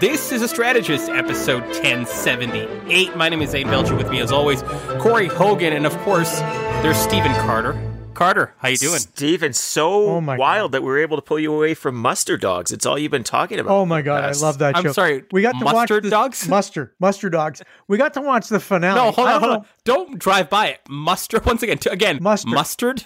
[0.00, 3.16] This is a strategist, episode 1078.
[3.16, 3.96] My name is Zain Velji.
[3.96, 4.62] With me, as always,
[5.00, 6.38] Corey Hogan, and of course,
[6.82, 7.76] there's Stephen Carter.
[8.14, 8.98] Carter, how you doing?
[8.98, 12.40] Stephen, so Oh my wild that we were able to pull you away from mustard
[12.40, 12.70] dogs.
[12.72, 13.72] It's all you've been talking about.
[13.72, 14.92] Oh my god, I love that I'm show.
[14.92, 16.48] sorry, we got to watch mustard the- dogs?
[16.48, 17.62] Mustard, mustard dogs.
[17.88, 18.96] We got to watch the finale.
[18.96, 19.66] No, hold on, don't hold on.
[19.84, 20.80] Don't drive by it.
[20.88, 21.44] Mustard.
[21.46, 22.52] Once again, t- again, Mustard.
[22.52, 23.04] Mustard.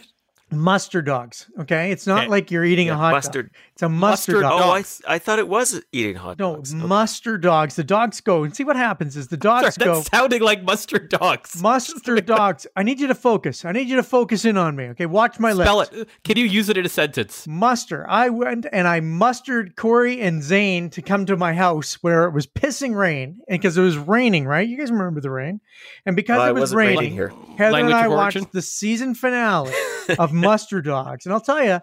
[0.51, 0.59] know.
[0.59, 1.49] Mustard dogs.
[1.61, 2.29] Okay, it's not Okay.
[2.29, 3.47] like you're eating Yeah, a hot mustard.
[3.47, 3.57] dog.
[3.75, 4.53] It's a mustard, Mustard dog.
[4.53, 5.03] Oh, I, dogs.
[5.09, 6.75] I thought it was eating hot No, dogs.
[6.75, 7.75] No, mustard dogs.
[7.75, 10.63] The dogs go and see what happens is the Sorry, dogs go that's sounding like
[10.63, 11.61] mustard dogs.
[11.63, 12.67] mustard dogs.
[12.77, 13.65] I need you to focus.
[13.65, 14.85] I need you to focus in on me.
[14.89, 15.67] Okay, watch my lips.
[15.67, 16.07] Spell it.
[16.23, 17.47] Can you use it in a sentence?
[17.49, 18.05] muster.
[18.11, 22.33] I went and I mustered Corey and Zain to come to my house where it
[22.33, 24.69] was pissing rain, and because it was raining, right?
[24.69, 25.63] You guys remember the rain,
[26.05, 27.33] and because Well, it it was wasn't raining raining, here.
[27.57, 29.73] Heather Language and I watched the season finale
[30.19, 31.81] of Mustard Dogs, and I'll tell you,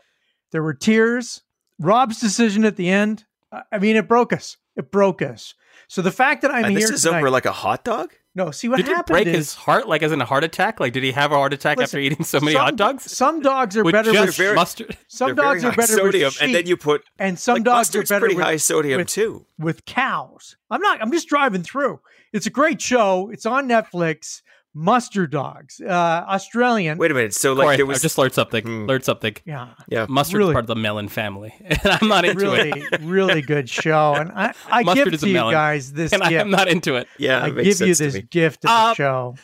[0.52, 1.42] there were tears.
[1.80, 3.26] Rob's decision at the end.
[3.52, 4.58] I- I mean, it broke us.
[4.76, 5.54] It broke us.
[5.88, 8.12] So the fact that I'm and here this is tonight, over like a hot dog?
[8.36, 10.44] no, see what Did it happened break is his heart, like as in a heart
[10.44, 10.80] attack?
[10.80, 13.12] Like, did he have a heart attack after eating so many some, hot dogs?
[13.12, 14.98] Some dogs are With better just with very- mustard.
[15.08, 17.96] some dogs are better sodium, with sheep, and then you put and some like, dogs
[17.96, 19.46] are better pretty with high sodium with- too.
[19.58, 20.58] with cows.
[20.70, 21.02] I'm not.
[21.02, 22.00] I'm just driving through.
[22.32, 23.30] It's a great show.
[23.32, 24.42] It's on Netflix.
[24.76, 26.98] Mustard Dogs, uh, Australian.
[26.98, 27.34] Wait a minute.
[27.34, 28.64] So like Corey, there I just learned something.
[28.64, 28.86] Hmm.
[28.86, 29.36] Learned something.
[29.46, 30.06] Yeah, yeah.
[30.08, 33.02] Mustard's Really- part of the melon family, and I'm not into really, it.
[33.02, 34.14] really really good show.
[34.14, 35.54] And I, I Mustard give to you melon.
[35.54, 37.08] guys this And I'm not into it.
[37.18, 39.36] Yeah, I makes give you this gift of Uh, the show.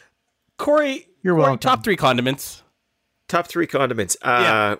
[0.57, 1.59] Corey, You're Corey, welcome.
[1.59, 2.61] Top three condiments.
[3.27, 4.15] Top three condiments.
[4.21, 4.75] Uh,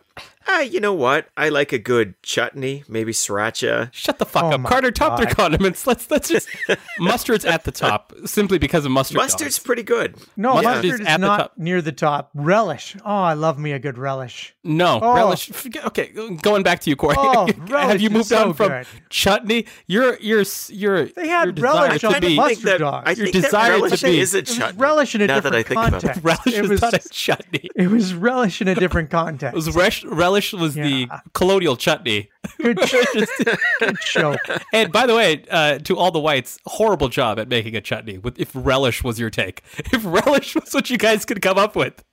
[0.47, 1.27] ah, you know what?
[1.38, 3.89] I like a good chutney, maybe sriracha.
[3.91, 4.91] Shut the fuck Oh up, Carter.
[4.91, 5.35] Top three God.
[5.35, 5.85] condiments.
[5.88, 6.47] Let's let's just
[6.99, 9.17] mustard's at the top simply because of mustard.
[9.17, 9.66] Mustard's dogs.
[9.66, 10.16] pretty good.
[10.38, 11.53] No, mustard mustard is is, at the not top.
[11.57, 12.29] near the top.
[12.33, 12.95] Relish.
[13.05, 14.55] Oh, I love me a good relish.
[14.63, 15.13] no Oh.
[15.16, 15.51] relish.
[15.77, 16.07] Okay,
[16.41, 17.16] going back to you, Corey.
[17.17, 18.88] Oh, Have you is moved on so from good.
[19.09, 19.66] chutney?
[19.88, 23.17] Your your your They had your relish on the be mustard think that, dogs.
[23.19, 24.77] Your desire that to be- is a It chutney.
[24.79, 26.07] relish in a now that I different think about it.
[26.07, 26.23] context.
[26.23, 27.69] relish It is was not a chutney.
[27.75, 29.53] It was relish in a different context.
[29.53, 30.03] It was relish,
[30.35, 32.29] relish was the colonial chutney.
[32.62, 32.78] Good,
[33.79, 34.35] good show.
[34.72, 38.18] And by the way, uh, to all the whites, horrible job at making a chutney.
[38.18, 41.75] With if relish was your take, if relish was what you guys could come up
[41.75, 42.03] with,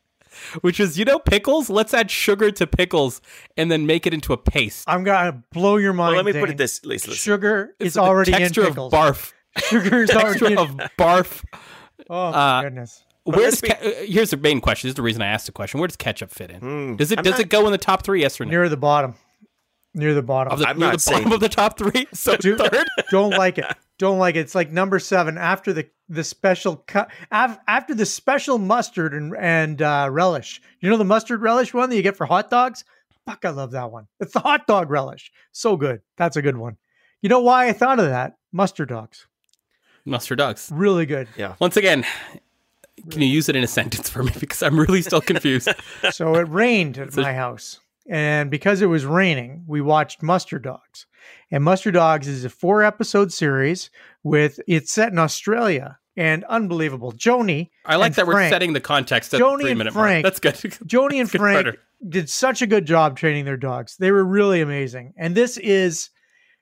[0.62, 3.20] which is you know pickles, let's add sugar to pickles
[3.56, 4.84] and then make it into a paste.
[4.88, 6.16] I'm gonna blow your mind.
[6.16, 7.10] Well, let me put it this, Lisa.
[7.10, 7.20] listen.
[7.20, 8.92] Sugar It's is the already in pickles.
[8.92, 9.32] of barf.
[9.68, 10.58] Sugar is already in.
[10.58, 10.68] of
[10.98, 11.44] barf.
[12.08, 13.04] oh my uh, goodness.
[13.24, 14.88] Where let's does ke- uh, here's the main question.
[14.88, 15.78] This is the reason I asked the question.
[15.80, 16.96] Where does ketchup fit in?
[16.96, 18.20] does it I'm does not- it go in the top three?
[18.20, 18.50] Yes or no?
[18.50, 19.14] Near the bottom.
[19.94, 20.52] Near the bottom.
[20.52, 22.06] Of the, I'm near not the bottom saying- of the top three.
[22.14, 22.86] So Dude, third.
[23.10, 23.66] don't like it.
[23.98, 24.40] Don't like it.
[24.40, 29.34] It's like number seven after the the special cut af, after the special mustard and
[29.38, 30.60] and uh, relish.
[30.80, 32.84] You know the mustard relish one that you get for hot dogs.
[33.26, 34.08] Fuck, I love that one.
[34.18, 35.30] It's the hot dog relish.
[35.52, 36.00] So good.
[36.16, 36.76] That's a good one.
[37.20, 38.32] You know why I thought of that?
[38.50, 39.28] Mustard dogs.
[40.04, 40.70] Mustard dogs.
[40.74, 41.28] Really good.
[41.36, 41.54] Yeah.
[41.60, 42.04] Once again,
[43.10, 44.32] can you use it in a sentence for me?
[44.40, 45.68] Because I'm really still confused.
[46.10, 47.80] So it rained at my house.
[48.08, 51.06] And because it was raining, we watched Mustard Dogs.
[51.50, 53.90] And Mustard Dogs is a four episode series
[54.24, 57.12] with it's set in Australia and unbelievable.
[57.12, 60.06] Joni, I like that we're setting the context at Joni three and minute mark.
[60.06, 60.54] Frank- That's good.
[60.86, 61.78] Joni and Good Frank Carter.
[62.08, 63.96] did such a good job training their dogs.
[63.98, 65.14] They were really amazing.
[65.16, 66.10] And this is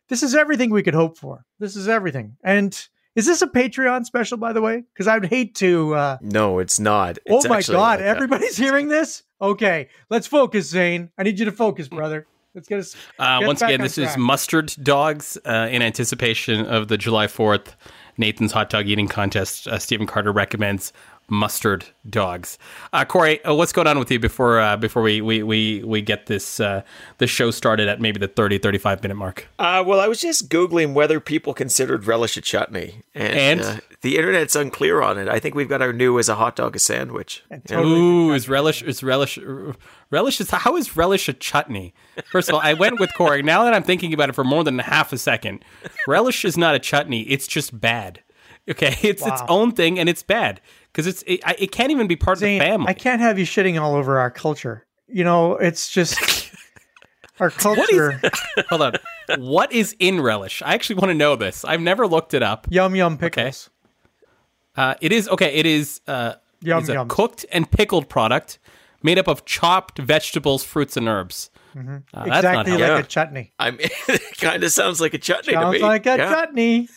[0.09, 1.45] this is everything we could hope for.
[1.59, 2.37] This is everything.
[2.45, 2.77] And
[3.16, 4.84] is this a Patreon special, by the way?
[4.93, 7.19] Because I would hate to uh No, it's not.
[7.26, 9.22] It's oh my god, like a- everybody's hearing this?
[9.41, 11.10] Okay, let's focus, Zain.
[11.19, 12.26] I need you to focus, brother.
[12.54, 14.16] Let's get us Uh, once again, on this is.
[14.16, 17.75] Mustard Dogs uh, in anticipation of the July 4th
[18.19, 19.69] Nathan's Hot Dog Eating Contest.
[19.69, 20.92] Uh, Stephen Carter recommends
[21.30, 22.58] Mustard Dogs.
[22.92, 26.02] Uh, Corey, uh, what's going on with you before uh, before we, we, we, we
[26.02, 26.82] get this uh,
[27.18, 29.46] this show started at maybe the 30, 35 minute mark?
[29.58, 33.60] Uh, well, I was just googling whether people considered relish a chutney, and, And?
[33.60, 35.28] Uh, the internet's unclear on it.
[35.28, 37.42] I think we've got our new as a hot dog a sandwich.
[37.50, 37.58] Yeah.
[37.66, 39.38] totally- Ooh, is relish is relish
[40.10, 41.94] relish is how is relish a chutney?
[42.32, 43.42] First of all, I went with Corey.
[43.42, 45.65] Now that I'm thinking about it for more than half a second,
[46.09, 47.22] relish is not a chutney.
[47.22, 48.22] It's just bad.
[48.68, 50.60] Okay, it's its own thing and it's bad
[50.92, 52.89] because it's it, it can't even be part Zain, of the family.
[52.89, 54.87] I can't have you shitting all over our culture.
[55.09, 56.51] You know, it's just
[57.41, 58.21] our culture.
[58.71, 58.95] Hold on,
[59.39, 60.63] what is in relish?
[60.63, 61.65] I actually want to know this.
[61.65, 62.66] I've never looked it up.
[62.71, 63.71] yum yum pickles.
[64.77, 65.53] Uh, it is okay.
[65.54, 67.09] It is uh, Yum it's a yum.
[67.09, 68.59] cooked and pickled product
[69.03, 71.51] made up of chopped vegetables, fruits, and herbs.
[71.77, 72.98] Uh, that's not exactly like Yeah.
[72.98, 73.53] a chutney.
[73.59, 75.78] I mean, it kind of sounds like a chutney to Sounds me.
[75.81, 76.31] like a Yeah.
[76.31, 76.89] chutney.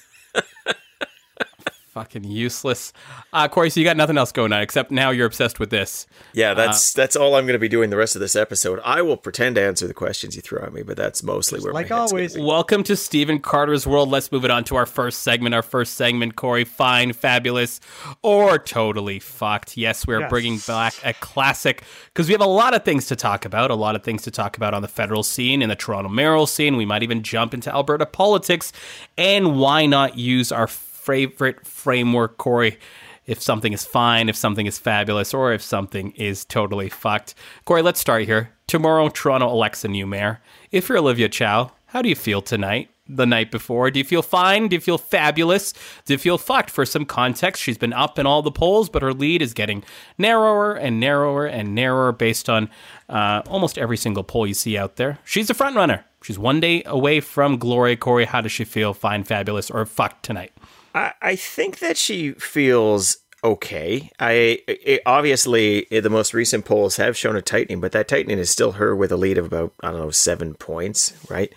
[1.93, 2.91] Fucking useless.
[3.31, 6.07] Uh, Corey, so you got nothing else going on except now you're obsessed with this.
[6.33, 8.79] Yeah, that's that's all I'm going to be doing the rest of this episode.
[8.83, 11.71] I will pretend to answer the questions you throw at me, but that's mostly where
[11.71, 12.33] like my head's always.
[12.33, 12.47] gonna be.
[12.49, 14.09] Welcome to Stephen Carter's world.
[14.09, 15.53] Let's move it on to our first segment.
[15.53, 17.79] Our first segment, Corey, fine, fabulous,
[18.23, 19.77] or totally fucked.
[19.77, 20.29] Yes, we're Yes.
[20.31, 23.69] bringing back a classic because we have a lot of things to talk about.
[23.69, 26.47] A lot of things to talk about on the federal scene, in the Toronto mayoral
[26.47, 26.75] scene.
[26.75, 28.73] We might even jump into Alberta politics,
[29.15, 30.65] and why not use our
[31.03, 32.79] favorite framework, Corey?
[33.25, 37.35] If something is fine, if something is fabulous, or if something is totally fucked.
[37.65, 38.51] Corey, let's start here.
[38.67, 40.41] Tomorrow, Toronto elects a new mayor.
[40.71, 42.89] If you're Olivia Chow, how do you feel tonight?
[43.07, 43.91] The night before?
[43.91, 44.69] Do you feel fine?
[44.69, 45.73] Do you feel fabulous?
[46.05, 46.69] Do you feel fucked?
[46.69, 49.83] For some context, she's been up in all the polls, but her lead is getting
[50.17, 52.69] narrower and narrower and narrower based on
[53.09, 55.19] uh, almost every single poll you see out there.
[55.25, 56.05] She's a front runner.
[56.23, 57.97] She's one day away from glory.
[57.97, 58.93] Corey, how does she feel?
[58.93, 60.53] Fine, fabulous, or fucked tonight?
[60.93, 64.09] I, I think that she feels okay.
[64.19, 68.39] I it, obviously eh, the most recent polls have shown a tightening, but that tightening
[68.39, 71.53] is still her with a lead of about I don't know seven points, right?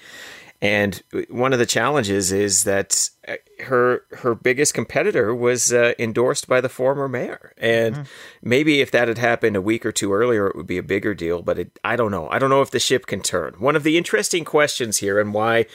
[0.63, 3.35] And one of the challenges is that uh,
[3.65, 8.09] her her biggest competitor was uh, endorsed by the former mayor, and
[8.43, 11.15] maybe if that had happened a week or two earlier, it would be a bigger
[11.15, 11.43] deal.
[11.43, 12.29] But it, I don't know.
[12.31, 13.55] I don't know if the ship can turn.
[13.59, 15.67] One of the interesting questions here, and why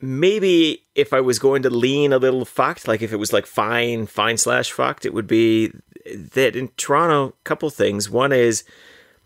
[0.00, 3.46] maybe if I was going to lean a little fucked, like if it was like
[3.46, 5.72] fine, fine slash fucked, it would be
[6.14, 8.08] that in Toronto, a couple things.
[8.08, 8.64] One is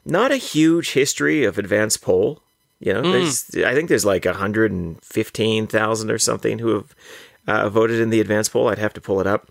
[0.04, 2.42] not a huge history of advanced poll.
[2.80, 6.94] You know, there's I think there's like 115,000 or something who have
[7.46, 8.68] uh, voted in the advanced poll.
[8.68, 9.50] I'd have to pull it up.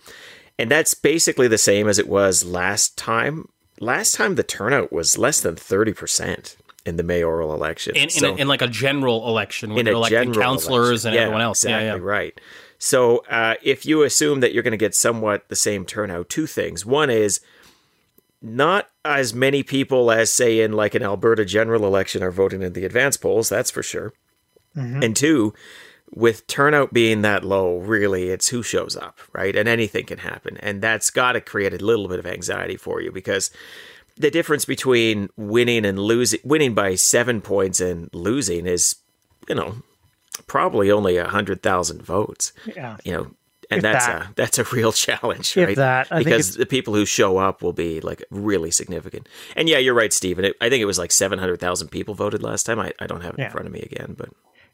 [0.59, 3.49] And that's basically the same as it was last time.
[3.79, 6.55] Last time the turnout was less than 30%
[6.85, 7.95] in the mayoral election.
[7.95, 11.05] In, in, So- in like a general election where in they're a electing general counselors
[11.05, 11.07] election.
[11.07, 11.63] and Yeah, everyone else.
[11.63, 12.01] Exactly yeah, yeah.
[12.01, 12.41] right.
[12.77, 16.45] So uh, if you assume that you're going to get somewhat the same turnout, two
[16.47, 16.85] things.
[16.85, 17.39] One is
[18.41, 22.73] not as many people as say in like an Alberta general election are voting in
[22.73, 23.47] the advance polls.
[23.47, 24.11] That's for sure.
[24.75, 25.53] And two,
[26.15, 29.55] with turnout being that low, really, it's who shows up, right?
[29.55, 32.99] And anything can happen, and that's got to create a little bit of anxiety for
[32.99, 33.51] you because
[34.15, 38.95] the difference between winning and losing, winning by seven points and losing is,
[39.49, 39.75] you know,
[40.47, 42.53] probably only a hundred thousand votes.
[42.75, 42.97] Yeah.
[43.03, 43.23] You know,
[43.71, 44.21] and If that's that.
[44.21, 45.75] a that's a real challenge, If right?
[45.77, 46.07] that.
[46.11, 49.27] I because the people who show up will be like really significant.
[49.55, 50.45] And yeah, you're right, Stephen.
[50.61, 52.79] I think it was like seven hundred thousand people voted last time.
[52.79, 53.45] I, I don't have it Yeah.
[53.45, 54.29] in front of me again, but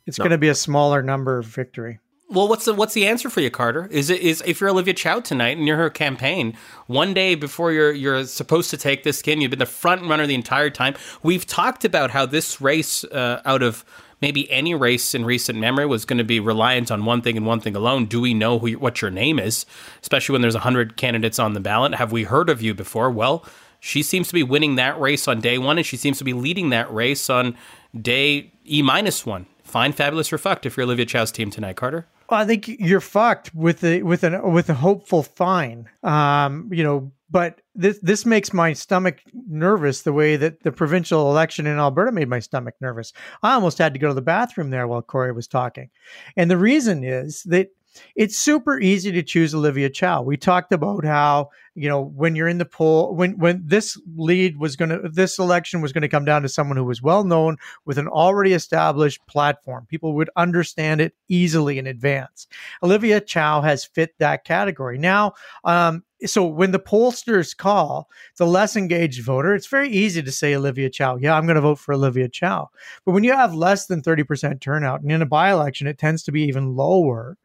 [0.06, 2.00] It's going to be a smaller number of victory.
[2.32, 3.88] Well, what's the what's the answer for you, Carter?
[3.90, 6.56] Is it is if you're Olivia Chow tonight and you're her campaign,
[6.86, 10.28] one day before you're you're supposed to take this skin, you've been the front runner
[10.28, 10.94] the entire time.
[11.24, 13.84] We've talked about how this race, uh, out of
[14.22, 17.48] maybe any race in recent memory, was going to be reliant on one thing and
[17.48, 18.06] one thing alone.
[18.06, 19.66] Do we know who you- what your name is?
[20.02, 21.96] Especially when there's hundred candidates on the ballot.
[21.96, 23.10] Have we heard of you before?
[23.10, 23.44] Well,
[23.80, 26.34] she seems to be winning that race on day one, and she seems to be
[26.34, 27.56] leading that race on
[28.00, 29.48] day E minus one.
[29.64, 32.06] Fine, fabulous, or fucked if you're Olivia Chow's team tonight, Carter.
[32.30, 35.90] Well, I think you're fucked with the with an with a hopeful fine.
[36.04, 41.32] Um, you know, but this this makes my stomach nervous the way that the provincial
[41.32, 43.14] election in Alberta made my stomach nervous.
[43.42, 45.90] I almost had to go to the bathroom there while Corey was talking.
[46.38, 47.70] And the reason is that
[48.16, 50.22] it's super easy to choose Olivia Chow.
[50.22, 54.58] We talked about how, you know, when you're in the poll, when when this lead
[54.58, 57.24] was going to this election was going to come down to someone who was well
[57.24, 59.86] known with an already established platform.
[59.88, 62.48] People would understand it easily in advance.
[62.84, 64.98] Olivia Chow has fit that category.
[64.98, 70.32] Now, um, so when the pollsters call the less engaged voter, it's very easy to
[70.32, 71.16] say Olivia Chow.
[71.16, 72.70] Yeah, I'm going to vote for Olivia Chow.
[73.06, 76.24] But when you have less than 30% turnout, and in a by election, it tends
[76.24, 77.38] to be even lower,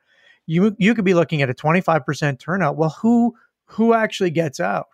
[0.46, 2.76] you, you could be looking at a 25% turnout.
[2.76, 3.34] Well, who
[3.66, 4.88] who actually gets out?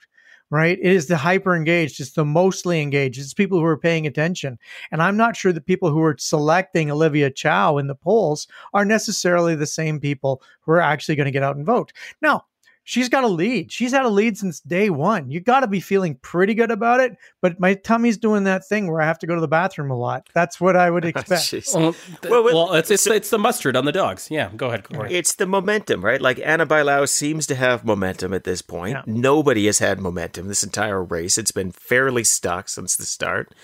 [0.53, 0.79] Right?
[0.81, 4.59] It is the hyper engaged, it's the mostly engaged, it's people who are paying attention.
[4.91, 8.85] And I'm not sure that people who are selecting Olivia Chow in the polls are
[8.85, 11.93] necessarily the same people who are actually going to get out and vote.
[12.21, 12.47] Now,
[12.91, 13.71] she's got a lead.
[13.71, 15.31] She's had a lead since day one.
[15.31, 17.17] You got to be feeling pretty good about it.
[17.41, 19.97] But my tummy's doing that thing where I have to go to the bathroom a
[19.97, 20.29] lot.
[20.35, 21.43] That's what I would oh, expect.
[21.43, 21.75] Jeez.
[21.75, 21.95] Well,
[22.29, 24.29] Well, well, well, it's, it's it's the mustard on the dogs.
[24.31, 25.15] Yeah, go ahead, Corey.
[25.15, 26.21] It's the momentum, right?
[26.21, 28.97] Like Ana Bailão seems to have momentum at this point.
[28.97, 29.03] Yeah.
[29.07, 31.39] Nobody has had momentum this entire race.
[31.39, 33.55] It's been fairly stuck since the start.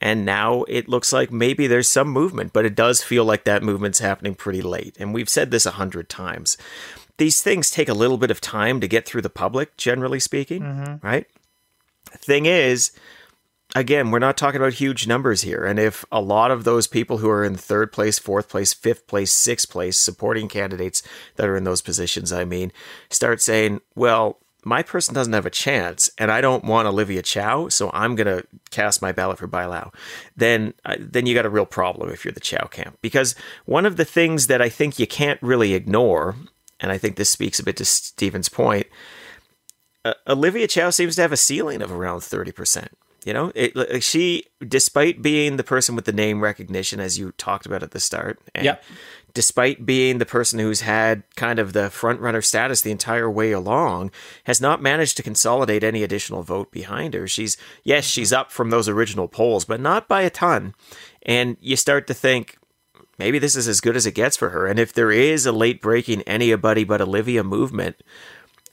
[0.00, 3.64] And now it looks like maybe there's some movement, but it does feel like that
[3.64, 4.96] movement's happening pretty late.
[5.00, 6.56] And we've said this a hundred times.
[7.18, 10.62] These things take a little bit of time to get through the public, generally speaking,
[11.02, 11.26] right?
[12.10, 12.92] Thing is,
[13.74, 15.64] again, we're not talking about huge numbers here.
[15.64, 19.06] And if a lot of those people who are in third place, fourth place, fifth
[19.06, 21.02] place, sixth place, supporting candidates
[21.36, 22.72] that are in those positions, I mean,
[23.10, 27.68] start saying, well, my person doesn't have a chance, and I don't want Olivia Chow,
[27.68, 29.92] so I'm gonna cast my ballot for Bailão.
[30.36, 33.34] Then, uh, then you got a real problem if you're the Chow camp, because
[33.66, 36.34] one of the things that I think you can't really ignore,
[36.80, 38.86] and I think this speaks a bit to Stephen's point,
[40.04, 42.96] uh, Olivia Chow seems to have a ceiling of around thirty percent.
[43.24, 47.32] You know, it, like she, despite being the person with the name recognition, as you
[47.32, 48.84] talked about at the start, and Yep.
[49.34, 53.50] despite being the person who's had kind of the front runner status the entire way
[53.50, 54.12] along,
[54.44, 57.26] has not managed to consolidate any additional vote behind her.
[57.26, 60.74] She's yes, she's up from those original polls, but not by a ton.
[61.22, 62.56] And you start to think
[63.18, 64.66] maybe this is as good as it gets for her.
[64.66, 67.96] And if there is a late breaking anybody but Olivia movement,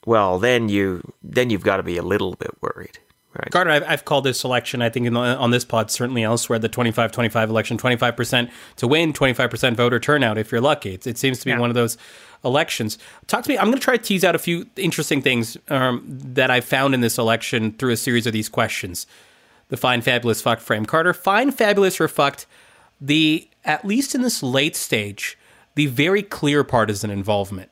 [0.06, 3.00] well, then you then you've got to be a little bit worried.
[3.38, 3.52] Right.
[3.52, 6.58] Carter, I've, I've called this election, I think, in the, on this pod, certainly elsewhere,
[6.58, 10.94] the 25 25 election 25% to win, 25% voter turnout if you're lucky.
[10.94, 11.60] It, it seems to be Yeah.
[11.60, 11.98] one of those
[12.46, 12.98] elections.
[13.28, 13.58] Talk to me.
[13.58, 16.94] I'm going to try to tease out a few interesting things um, that I found
[16.94, 19.06] in this election through a series of these questions.
[19.68, 20.86] The fine, fabulous, fucked frame.
[20.86, 22.46] Carter, fine, fabulous, or fucked,
[23.02, 25.38] the, at least in this late stage,
[25.76, 27.70] the very clear partisan involvement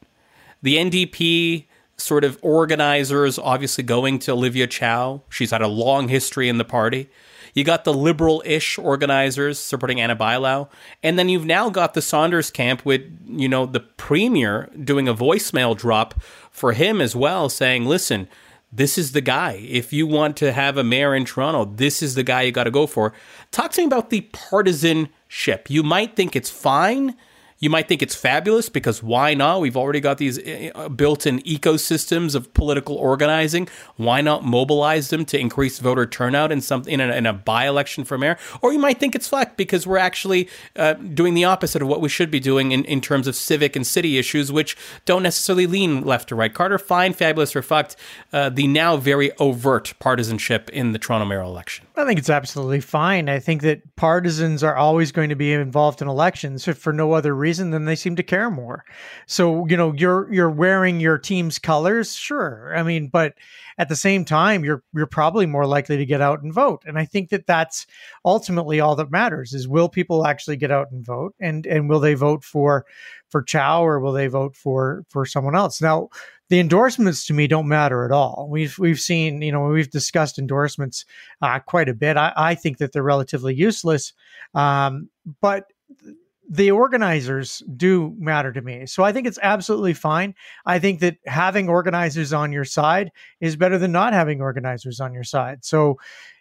[0.63, 1.65] the NDP
[1.97, 5.21] sort of organizers obviously going to Olivia Chow.
[5.29, 7.09] She's had a long history in the party.
[7.53, 10.69] You got the liberal-ish organizers supporting Ana Bailão,
[11.03, 15.13] and then you've now got the Saunders camp with you know the premier doing a
[15.13, 16.19] voicemail drop
[16.49, 18.27] for him as well, saying, "Listen,
[18.75, 19.63] this is the guy.
[19.69, 22.63] If you want to have a mayor in Toronto, this is the guy you got
[22.63, 23.13] to go for."
[23.51, 25.69] Talk to me about the partisanship.
[25.69, 27.15] You might think it's fine.
[27.63, 29.61] You might think it's fabulous because why not?
[29.61, 33.69] We've already got these uh, built-in ecosystems of political organizing.
[33.95, 38.03] Why not mobilize them to increase voter turnout in some in a, in a by-election
[38.03, 38.37] for mayor?
[38.61, 42.01] Or you might think it's flack because we're actually uh, doing the opposite of what
[42.01, 45.65] we should be doing in, in terms of civic and city issues, which don't necessarily
[45.65, 46.53] lean left or right.
[46.53, 47.95] Carter, fine, fabulous, or fucked.
[48.33, 51.87] Uh, the now very overt partisanship in the Toronto mayoral election.
[51.95, 53.29] I think it's absolutely fine.
[53.29, 57.11] I think that partisans are always going to be involved in elections if for no
[57.11, 58.83] other reason than they seem to care more.
[59.27, 62.73] So, you know, you're you're wearing your team's colors, sure.
[62.75, 63.35] I mean, but
[63.77, 66.83] at the same time, you're you're probably more likely to get out and vote.
[66.87, 67.85] And I think that that's
[68.25, 71.99] ultimately all that matters is will people actually get out and vote and and will
[71.99, 72.85] they vote for
[73.33, 75.81] for Chow or will they vote for for someone else?
[75.81, 76.09] Now,
[76.49, 78.47] the endorsements to me don't matter at all.
[78.47, 81.03] We've we've seen, you know, we've discussed endorsements
[81.41, 82.15] uh, quite a bit.
[82.15, 84.13] I, I think that they're relatively useless,
[84.53, 85.09] um,
[85.41, 85.65] but
[86.47, 88.85] the organizers do matter to me.
[88.85, 90.35] So I think it's absolutely fine.
[90.67, 93.11] I think that having organizers on your side
[93.41, 95.65] is better than not having organizers on your side.
[95.65, 95.97] So,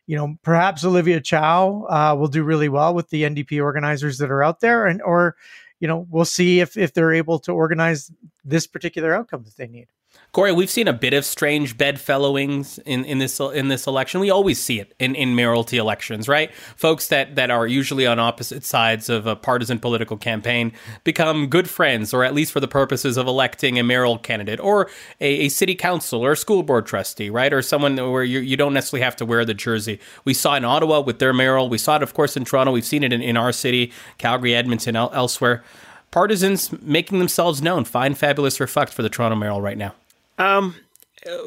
[0.07, 4.31] you know, perhaps Olivia Chow uh, will do really well with the NDP organizers that
[4.31, 5.37] are out there, and or
[5.83, 8.09] you know, we'll see if if they're able to organize
[8.45, 9.89] this particular outcome that they need.
[10.33, 14.19] Corey, we've seen a bit of strange bedfellowings in, in this in this election.
[14.19, 16.51] We always see it in, in mayoralty elections, right?
[16.55, 20.73] Folks that, that are usually on opposite sides of a partisan political campaign
[21.05, 24.89] become good friends, or at least for the purposes of electing a mayoral candidate, or
[25.21, 27.53] a, a city council, or a school board trustee, right?
[27.53, 30.01] Or someone where you, you don't necessarily have to wear the jersey.
[30.25, 31.69] We saw in Ottawa with their mayoral.
[31.69, 32.73] We saw it, of course, in Toronto.
[32.73, 35.63] We've seen it in, in our city, Calgary, Edmonton, el- elsewhere.
[36.11, 39.95] Partisans making themselves known, fine, fabulous, or fucked for the Toronto mayoral right now.
[40.43, 40.75] Um,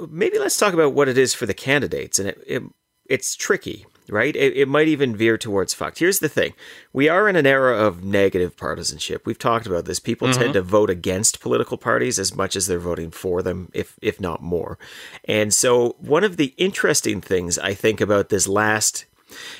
[0.09, 2.63] maybe let's talk about what it is for the candidates, and it, it
[3.07, 4.35] it's tricky, right?
[4.35, 5.99] It, it might even veer towards fucked.
[5.99, 6.53] Here's the thing:
[6.93, 9.25] we are in an era of negative partisanship.
[9.25, 9.99] We've talked about this.
[9.99, 10.53] People tend mm-hmm.
[10.53, 14.41] to vote against political parties as much as they're voting for them, if if not
[14.41, 14.77] more.
[15.25, 19.05] And so, one of the interesting things I think about this last.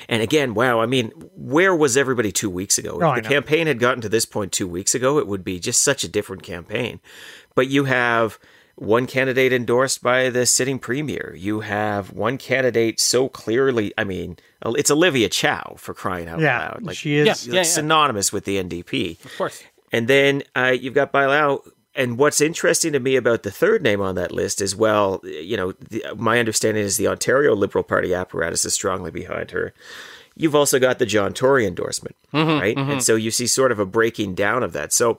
[0.08, 3.00] And again, wow, I mean, where was everybody two weeks ago?
[3.02, 5.58] Oh, if the campaign had gotten to this point two weeks ago, it would be
[5.58, 7.00] just such a different campaign.
[7.56, 8.38] But you have
[8.76, 11.34] one candidate endorsed by the sitting premier.
[11.36, 13.92] You have one candidate so clearly.
[13.96, 16.82] I mean, it's Olivia Chow for crying out Yeah, loud.
[16.82, 17.26] Like she is.
[17.26, 17.62] Yeah, like, yeah, yeah.
[17.62, 19.24] synonymous with the NDP.
[19.24, 19.62] Of course.
[19.92, 21.60] And then uh, you've got Bailão.
[21.94, 25.56] And what's interesting to me about the third name on that list is, well, you
[25.56, 29.72] know, the, my understanding is the Ontario Liberal Party apparatus is strongly behind her.
[30.36, 32.76] You've also got the John Tory endorsement, right?
[32.76, 34.92] And so you see sort of a breaking down of that.
[34.92, 35.18] So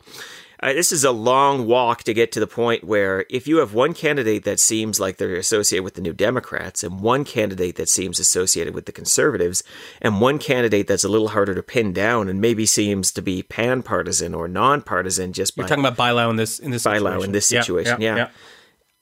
[0.62, 3.74] uh, this is a long walk to get to the point where if you have
[3.74, 7.90] one candidate that seems like they're associated with the New Democrats, and one candidate that
[7.90, 9.64] seems associated with the Conservatives,
[10.02, 13.44] and one candidate that's a little harder to pin down and maybe seems to be
[13.44, 16.84] pan partisan or non partisan just by You're talking about Bailão in this in this
[16.84, 17.24] Bailão situation.
[17.26, 18.30] in this Yeah, situation, yeah.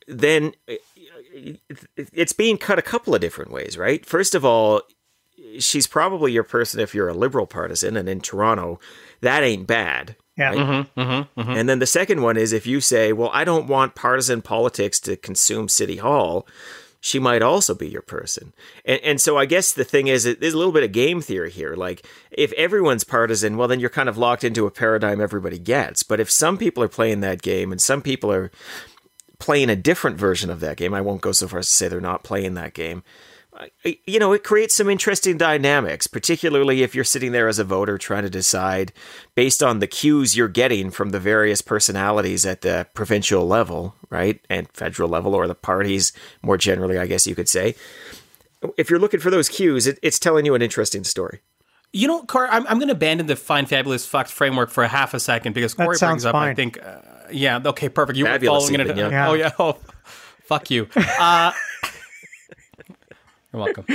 [0.08, 0.74] then uh,
[1.96, 4.06] it's being cut a couple of different ways, right?
[4.06, 4.82] First of all,
[5.60, 8.80] she's probably your person if you're a liberal partisan, and in Toronto,
[9.22, 10.16] that ain't bad.
[10.38, 10.54] Yeah.
[10.54, 11.52] Mm-hmm, mm-hmm, mm-hmm.
[11.52, 15.00] And then the second one is if you say, well, I don't want partisan politics
[15.02, 16.46] to consume City Hall,
[17.00, 18.54] she might also be your person.
[18.84, 21.52] And, and so I guess the thing is, there's a little bit of game theory
[21.52, 21.76] here.
[21.76, 26.04] Like, if everyone's partisan, well, then you're kind of locked into a paradigm everybody gets.
[26.04, 28.52] But if some people are playing that game and some people are
[29.38, 31.88] playing a different version of that game, I won't go so far as to say
[31.88, 33.04] they're not playing that game
[34.06, 37.98] you know, it creates some interesting dynamics, particularly if you're sitting there as a voter
[37.98, 38.92] trying to decide
[39.36, 44.40] based on the cues you're getting from the various personalities at the provincial level, right?
[44.50, 47.76] And federal level, or the parties more generally, I guess you could say.
[48.78, 51.42] If you're looking for those cues, it, it's telling you an interesting story.
[51.94, 54.88] You know, Corey, I'm, I'm going to abandon the fine, fabulous, fucked framework for a
[54.88, 56.50] half a second because Corey brings up, fine.
[56.50, 57.00] I think, uh,
[57.32, 58.18] yeah, okay, perfect.
[58.18, 59.12] You Fabulous were following even, it.
[59.12, 59.28] yeah.
[59.30, 59.52] Oh, yeah.
[59.60, 59.78] Oh,
[60.44, 60.90] fuck you.
[60.96, 61.54] Uh,
[63.56, 63.86] you're welcome.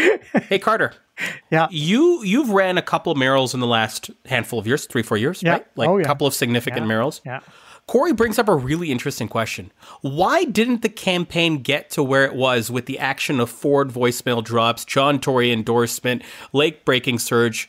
[0.48, 0.92] Hey, Carter.
[1.50, 1.66] Yeah.
[1.70, 5.18] You you've ran a couple of murals in the last handful of years, three four
[5.18, 5.50] years, Yeah.
[5.52, 5.66] right?
[5.76, 6.06] Like Oh, a yeah.
[6.06, 6.86] couple of significant Yeah.
[6.88, 7.20] murals.
[7.26, 7.40] Yeah.
[7.86, 9.70] Corey brings up a really interesting question.
[10.00, 14.42] Why didn't the campaign get to where it was with the action of Ford voicemail
[14.42, 16.22] drops, John Tory endorsement,
[16.54, 17.68] lake breaking surge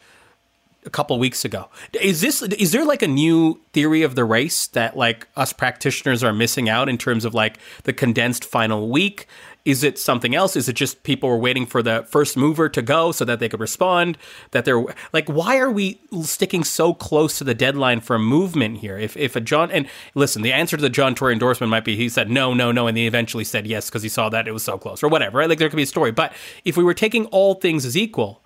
[0.85, 1.67] a couple weeks ago?
[1.99, 6.23] Is this is there like a new theory of the race that like us practitioners
[6.23, 9.27] are missing out in terms of like the condensed final week?
[9.63, 10.55] Is it something else?
[10.55, 13.47] Is it just people were waiting for the first mover to go so that they
[13.47, 14.17] could respond?
[14.51, 18.97] That they're like, why are we sticking so close to the deadline for movement here?
[18.97, 21.95] If if a John and listen, the answer to the John Tory endorsement might be
[21.95, 24.51] he said no, no, no, and he eventually said yes because he saw that it
[24.51, 25.37] was so close or whatever.
[25.37, 25.49] Right?
[25.49, 26.33] Like there could be a story, but
[26.65, 28.41] if we were taking all things as equal,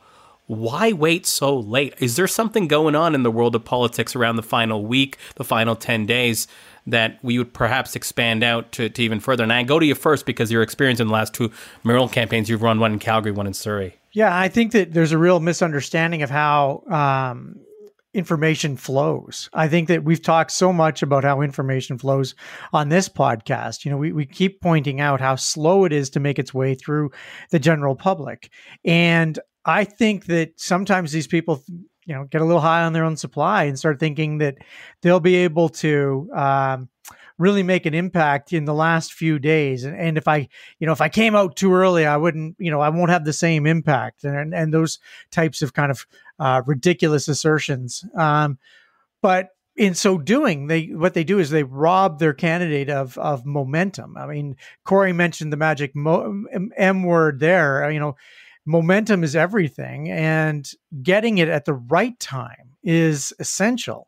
[0.48, 1.96] why wait so late?
[2.00, 5.44] Is there something going on in the world of politics around the final week, the
[5.44, 6.48] final 10 days
[6.88, 9.44] that we would perhaps expand out to, to even further?
[9.44, 11.52] And I go to you first because your experience in the last two
[11.84, 13.98] mural campaigns, you've run one in Calgary, one in Surrey.
[14.14, 17.60] Yeah, I think that there's a real misunderstanding of how um,
[18.16, 19.50] information flows.
[19.54, 22.34] I think that we've talked so much about how information flows
[22.72, 23.84] on this podcast.
[23.84, 26.76] You know, we, we keep pointing out how slow it is to make its way
[26.76, 27.12] through
[27.52, 28.50] the general public.
[28.86, 31.62] And I think that sometimes these people,
[32.06, 34.58] you know, get a little high on their own supply and start thinking that
[35.02, 36.90] they'll be able to um,
[37.38, 39.84] really make an impact in the last few days.
[39.84, 40.48] And, and if I,
[40.80, 43.26] you know, if I came out too early, I wouldn't, you know, I won't have
[43.26, 44.24] the same impact.
[44.24, 45.00] And and those
[45.32, 46.06] types of kind of
[46.40, 48.06] uh, ridiculous assertions.
[48.16, 48.60] Um,
[49.22, 53.46] but in so doing, they what they do is they rob their candidate of of
[53.46, 54.16] momentum.
[54.16, 56.46] I mean, Corey mentioned the magic mo-
[56.78, 57.90] M- word there.
[57.92, 58.16] You know,
[58.66, 60.70] momentum is everything, and
[61.02, 64.08] getting it at the right time is essential.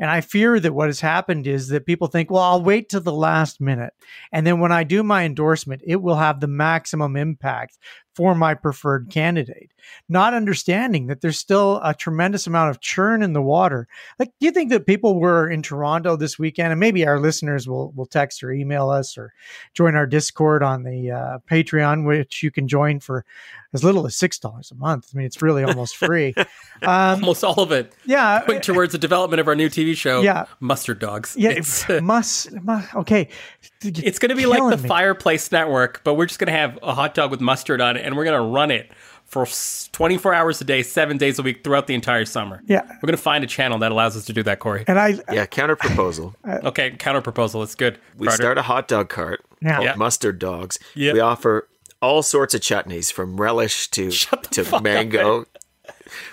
[0.00, 3.00] And I fear that what has happened is that people think, well, I'll wait till
[3.00, 3.92] the last minute.
[4.30, 7.78] And then when I do my endorsement, it will have the maximum impact
[8.18, 9.70] for my preferred candidate,
[10.08, 13.86] not understanding that there's still a tremendous amount of churn in the water.
[14.18, 17.68] Like, do you think that people were in Toronto this weekend, and maybe our listeners
[17.68, 19.32] will will text or email us or
[19.72, 23.24] join our Discord on the uh, Patreon, which you can join for
[23.72, 25.10] as little as six dollars a month.
[25.14, 26.34] I mean, it's really almost free.
[26.80, 30.20] Um, Almost all of it yeah, going towards the development of our new TV show,
[30.20, 30.44] Yeah.
[30.60, 31.34] Mustard Dogs.
[31.36, 33.28] yeah, It's, must, must okay.
[33.82, 34.88] it's going to be like the me.
[34.88, 38.06] Fireplace Network, but we're just going to have a hot dog with mustard on it,
[38.08, 38.90] and we're going to run it
[39.26, 39.46] for
[39.92, 42.62] 24 hours a day, seven days a week throughout the entire summer.
[42.66, 42.80] Yeah.
[42.82, 44.84] We're going to find a channel that allows us to do that, Corey.
[44.88, 46.34] And I, Yeah, counter proposal.
[46.64, 47.62] Okay, counter proposal.
[47.62, 47.98] It's good.
[48.16, 48.42] We Carter.
[48.42, 49.74] start a hot dog cart Yeah.
[49.74, 49.94] called Yeah.
[49.96, 50.78] Mustard Dogs.
[50.94, 51.12] Yeah.
[51.12, 51.68] We offer
[52.00, 54.10] all sorts of chutneys from relish to
[54.52, 55.44] to fuck up, mango.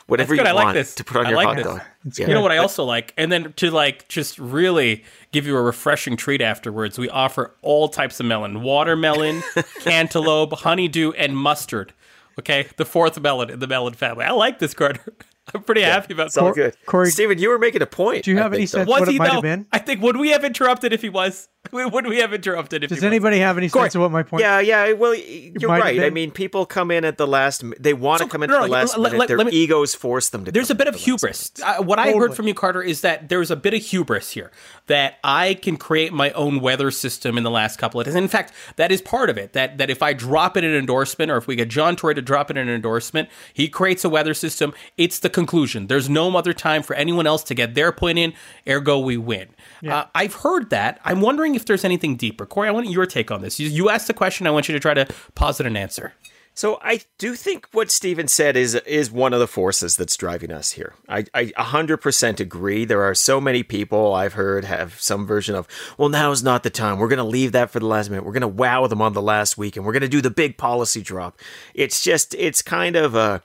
[0.07, 0.47] Whatever That's good.
[0.47, 0.95] you I like want this.
[0.95, 1.65] to put on I your like hot this.
[1.65, 1.81] dog.
[2.13, 2.27] Yeah.
[2.27, 3.13] You know what I also like?
[3.17, 7.89] And then to like just really give you a refreshing treat afterwards, we offer all
[7.89, 9.43] types of melon watermelon,
[9.79, 11.93] cantaloupe, honeydew, and mustard.
[12.37, 14.25] Okay, the fourth melon in the melon family.
[14.25, 15.13] I like this, Carter.
[15.53, 16.75] I'm pretty happy about It's all Cor- good.
[16.85, 18.23] Corey- Stephen, you were making a point.
[18.25, 18.77] Do you I have any think, though.
[18.79, 19.33] sense Was what he it might though?
[19.35, 19.65] have been?
[19.71, 21.47] I think would we have interrupted if he was?
[21.71, 23.01] Would we have interrupted if Does he was?
[23.01, 24.41] Does anybody have any Corey, sense of what my point?
[24.41, 24.91] Yeah, yeah.
[24.91, 25.99] Well, you're right.
[25.99, 27.63] I mean, people come in at the last.
[27.79, 29.17] They want to So, come in no, at the last let- minute.
[29.17, 30.51] let- Their let me- egos force them to.
[30.51, 31.51] There's come a bit at of hubris.
[31.63, 34.51] Uh, what I heard from you, Carter, is that there's a bit of hubris here.
[34.85, 38.13] That I can create my own weather system in the last couple of days.
[38.13, 39.53] In fact, that is part of it.
[39.53, 42.13] That that if I drop it in an endorsement, or if we get John Tory
[42.13, 44.71] to drop it in an endorsement, he creates a weather system.
[44.99, 45.87] It's the conclusion.
[45.87, 48.33] There's no other time for anyone else to get their point in.
[48.67, 49.49] Ergo, we win.
[49.87, 50.99] Uh, I've heard that.
[51.03, 52.47] I'm wondering if there's anything deeper.
[52.47, 53.59] Corey, I want your take on this.
[53.59, 54.47] You, you asked the question.
[54.47, 56.13] I want you to try to posit an answer.
[56.57, 60.53] So I do think what Stephen said is is one of the forces that's driving
[60.53, 60.93] us here.
[61.09, 62.85] I, I 100% agree.
[62.85, 65.67] There are so many people I've heard have some version of,
[65.97, 66.97] well, now's not the time.
[66.97, 68.25] We're going to leave that for the last minute.
[68.25, 70.31] We're going to wow them on the last week and we're going to do the
[70.31, 71.37] big policy drop.
[71.73, 73.43] It's just, it's kind of a,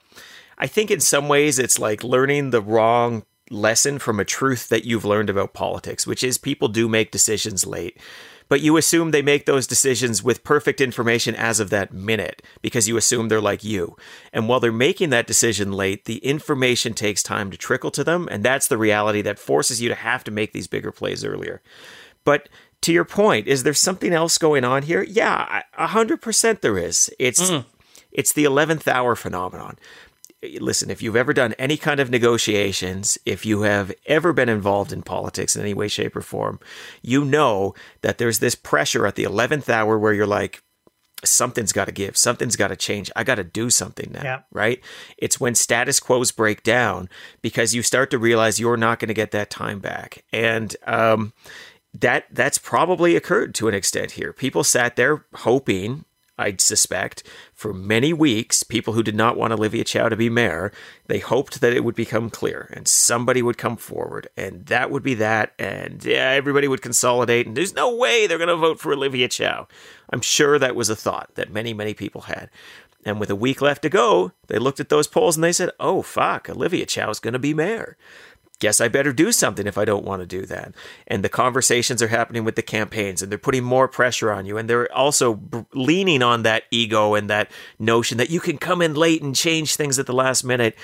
[0.61, 4.85] I think in some ways it's like learning the wrong lesson from a truth that
[4.85, 7.97] you've learned about politics, which is people do make decisions late.
[8.47, 12.87] But you assume they make those decisions with perfect information as of that minute because
[12.87, 13.95] you assume they're like you.
[14.33, 18.27] And while they're making that decision late, the information takes time to trickle to them.
[18.29, 21.61] And that's the reality that forces you to have to make these bigger plays earlier.
[22.25, 22.49] But
[22.81, 25.01] to your point, is there something else going on here?
[25.01, 27.09] Yeah, a hundred percent there is.
[27.19, 27.65] It's mm.
[28.11, 29.77] it's the eleventh hour phenomenon
[30.59, 34.91] listen, if you've ever done any kind of negotiations, if you have ever been involved
[34.91, 36.59] in politics in any way, shape, or form,
[37.01, 40.63] you know that there's this pressure at the 11th hour where you're like,
[41.23, 43.11] something's got to give, something's got to change.
[43.15, 44.39] I got to do something now, yeah.
[44.51, 44.81] right?
[45.17, 47.09] It's when status quos break down
[47.41, 50.23] because you start to realize you're not going to get that time back.
[50.33, 51.33] And, um,
[51.93, 54.31] that that's probably occurred to an extent here.
[54.31, 56.05] People sat there hoping
[56.41, 57.23] I'd suspect,
[57.53, 60.71] for many weeks, people who did not want Olivia Chow to be mayor,
[61.07, 65.03] they hoped that it would become clear and somebody would come forward and that would
[65.03, 65.53] be that.
[65.59, 69.27] And yeah, everybody would consolidate and there's no way they're going to vote for Olivia
[69.27, 69.67] Chow.
[70.09, 72.49] I'm sure that was a thought that many, many people had.
[73.03, 75.71] And with a week left to go, they looked at those polls and they said,
[75.79, 77.97] oh, fuck, Olivia Chow is going to be mayor
[78.61, 80.73] guess I better do something if I don't want to do that.
[81.07, 84.57] And the conversations are happening with the campaigns and they're putting more pressure on you.
[84.57, 88.81] And they're also b- leaning on that ego and that notion that you can come
[88.81, 90.77] in late and change things at the last minute.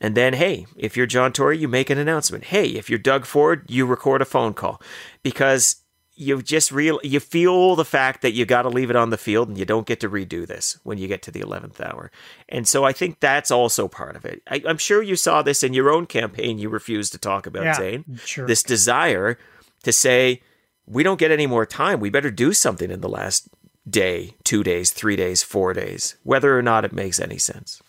[0.00, 2.44] And then, hey, if you're John Tory, you make an announcement.
[2.44, 4.80] Hey, if you're Doug Ford, you record a phone call
[5.22, 5.82] because
[6.18, 9.16] you just real you feel the fact that you got to leave it on the
[9.16, 12.10] field and you don't get to redo this when you get to the 11th hour.
[12.48, 14.42] And so i think that's also part of it.
[14.50, 17.64] I, am sure you saw this in your own campaign you refused to talk about
[17.64, 18.18] yeah, Zain.
[18.24, 18.46] Sure.
[18.46, 19.38] this desire
[19.84, 20.42] to say
[20.86, 22.00] we don't get any more time.
[22.00, 23.48] We better do something in the last
[23.88, 26.16] day two days three days four days.
[26.24, 27.80] Whether or not it makes any sense.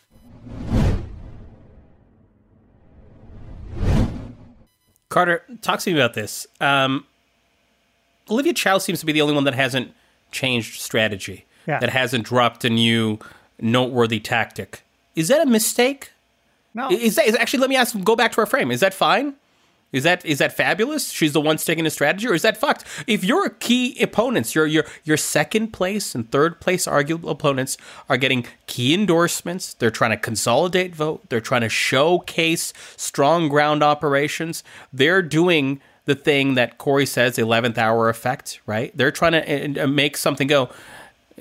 [5.09, 6.45] Carter talk to me about this.
[6.61, 7.05] Um,
[8.29, 9.93] Olivia Chow seems to be the only one that hasn't
[10.31, 11.79] changed strategy, yeah.
[11.79, 13.19] that hasn't dropped a new
[13.59, 14.83] noteworthy tactic.
[15.15, 16.11] Is that a mistake?
[16.73, 16.89] No.
[16.89, 17.59] Is that is actually?
[17.59, 17.99] Let me ask.
[18.03, 18.71] Go back to our frame.
[18.71, 19.35] Is that fine?
[19.91, 21.09] Is that is that fabulous?
[21.09, 22.85] She's the one sticking to strategy, or is that fucked?
[23.07, 27.75] If your key opponents, your your your second place and third place arguable opponents
[28.07, 33.81] are getting key endorsements, they're trying to consolidate vote, they're trying to showcase strong ground
[33.81, 34.63] operations,
[34.93, 38.95] they're doing the thing that Corey says, the 11th hour effect, right?
[38.95, 40.69] They're trying to uh, make something go.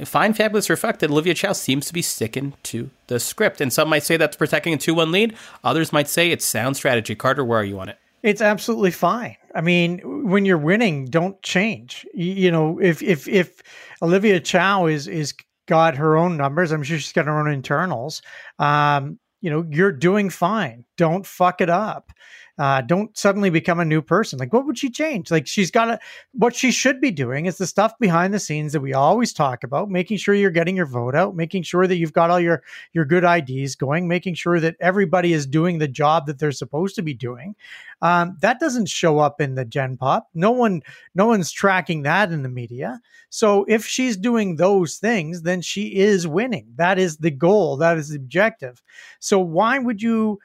[0.05, 1.11] Fine, fabulous, or effective.
[1.11, 3.61] Olivia Chow seems to be sticking to the script.
[3.61, 5.35] And some might say that's protecting a 2 1 lead.
[5.64, 7.14] Others might say it's sound strategy.
[7.14, 7.99] Carter, where are you on it?
[8.23, 9.37] It's absolutely fine.
[9.55, 12.07] I mean, when you're winning, don't change.
[12.14, 13.61] You, you know, if if if
[14.03, 15.35] Olivia Chow is is
[15.66, 18.23] got her own numbers, I'm sure she's got her own internals.
[18.59, 20.85] Um, you know, you're doing fine.
[20.97, 22.12] Don't fuck it up
[22.59, 24.38] uh, don't suddenly become a new person.
[24.38, 25.31] Like, what would she change?
[25.31, 25.99] Like, she's got to,
[26.33, 29.62] what she should be doing is the stuff behind the scenes that we always talk
[29.62, 32.62] about, making sure you're getting your vote out, making sure that you've got all your,
[32.92, 36.97] your good IDs going, making sure that everybody is doing the job that they're supposed
[36.97, 37.55] to be doing.
[38.03, 40.29] Um, that doesn't show up in the Gen Pop.
[40.35, 40.83] No one,
[41.14, 43.01] no one's tracking that in the media.
[43.31, 46.66] So if she's doing those things, then she is winning.
[46.77, 47.77] That is the goal.
[47.77, 48.83] That is the objective.
[49.18, 50.38] So why would you,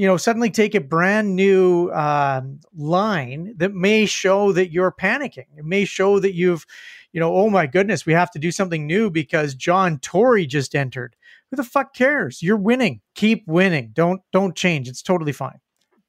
[0.00, 2.40] you know, suddenly take a brand new uh,
[2.74, 5.44] line that may show that you're panicking.
[5.58, 6.64] It may show that you've,
[7.12, 10.74] you know, oh my goodness, we have to do something new because John Tory just
[10.74, 11.16] entered.
[11.50, 12.42] Who the fuck cares?
[12.42, 13.02] You're winning.
[13.14, 13.90] Keep winning.
[13.92, 14.88] Don't don't change.
[14.88, 15.60] It's totally fine.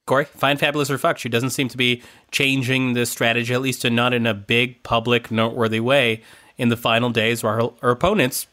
[0.06, 1.18] Corey, fine, fabulous, or fuck.
[1.18, 2.02] She doesn't seem to be
[2.32, 6.24] changing the strategy, at least not in a big, public, noteworthy way
[6.58, 8.48] in the final days where her, her opponents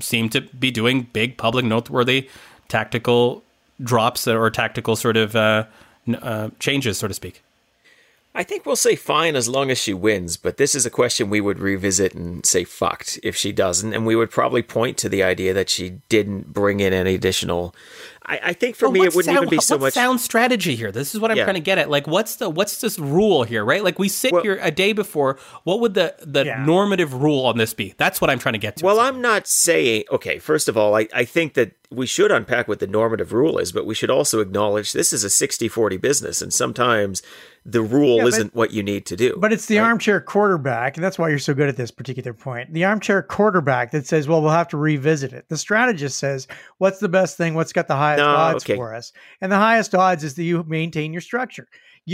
[0.00, 2.28] seem to be doing big, public, noteworthy
[2.66, 3.44] tactical
[3.82, 5.66] drops or tactical sort of uh,
[6.20, 7.42] uh, changes, so to speak?
[8.32, 11.30] I think we'll say fine as long as she wins, but this is a question
[11.30, 15.08] we would revisit and say fucked if she doesn't, and we would probably point to
[15.08, 17.74] the idea that she didn't bring in any additional
[18.30, 20.76] I, I think for well, me it wouldn't sound, even be so much sound strategy
[20.76, 20.92] here.
[20.92, 21.44] This is what I'm yeah.
[21.44, 21.90] trying to get at.
[21.90, 23.82] Like, what's the what's this rule here, right?
[23.82, 25.36] Like, we sit well, here a day before.
[25.64, 26.64] What would the the yeah.
[26.64, 27.94] normative rule on this be?
[27.96, 28.84] That's what I'm trying to get to.
[28.86, 30.04] Well, I'm not saying.
[30.12, 33.58] Okay, first of all, I, I think that we should unpack what the normative rule
[33.58, 37.20] is, but we should also acknowledge this is a 60-40 business, and sometimes
[37.66, 39.36] the rule yeah, isn't what you need to do.
[39.36, 39.86] But it's the right?
[39.86, 42.72] armchair quarterback, and that's why you're so good at this particular point.
[42.72, 46.46] The armchair quarterback that says, "Well, we'll have to revisit it." The strategist says,
[46.78, 47.54] "What's the best thing?
[47.54, 48.76] What's got the highest no, odds okay.
[48.76, 51.66] for us?" And the highest odds is that you maintain your structure.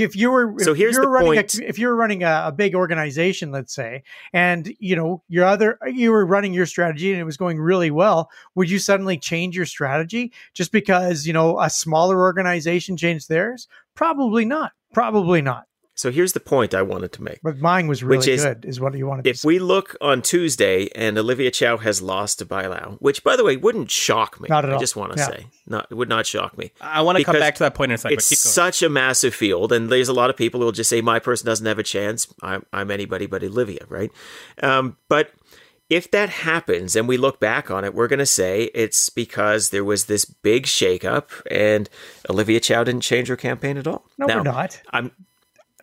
[0.04, 1.54] If you were So here's you're the running point.
[1.54, 5.78] A, if you're running a, a big organization, let's say, and you know your other
[5.86, 9.56] you were running your strategy and it was going really well, would you suddenly change
[9.56, 13.68] your strategy just because you know a smaller organization changed theirs?
[13.94, 14.72] Probably not.
[14.92, 15.66] Probably not.
[15.96, 17.40] So here's the point I wanted to make.
[17.42, 19.96] But mine was really Which is, good, is what you wanted to If we look
[20.02, 24.38] on Tuesday and Olivia Chow has lost to Bailão, which by the way wouldn't shock
[24.38, 24.46] me.
[24.50, 24.76] Not at all.
[24.76, 25.26] I just want to Yeah.
[25.28, 26.70] say, not it would not shock me.
[26.82, 28.18] I want to come back to that point in a second.
[28.18, 28.52] It's but keep going.
[28.52, 31.18] such a massive field, and there's a lot of people who will just say my
[31.18, 32.28] person doesn't have a chance.
[32.42, 34.12] I'm, I'm anybody but Olivia, right?
[34.62, 35.30] Um, but
[35.88, 39.70] if that happens and we look back on it, we're going to say it's because
[39.70, 41.88] there was this big shakeup, and
[42.28, 44.04] Olivia Chow didn't change her campaign at all.
[44.18, 44.82] No, Now, we're not.
[44.90, 45.10] I'm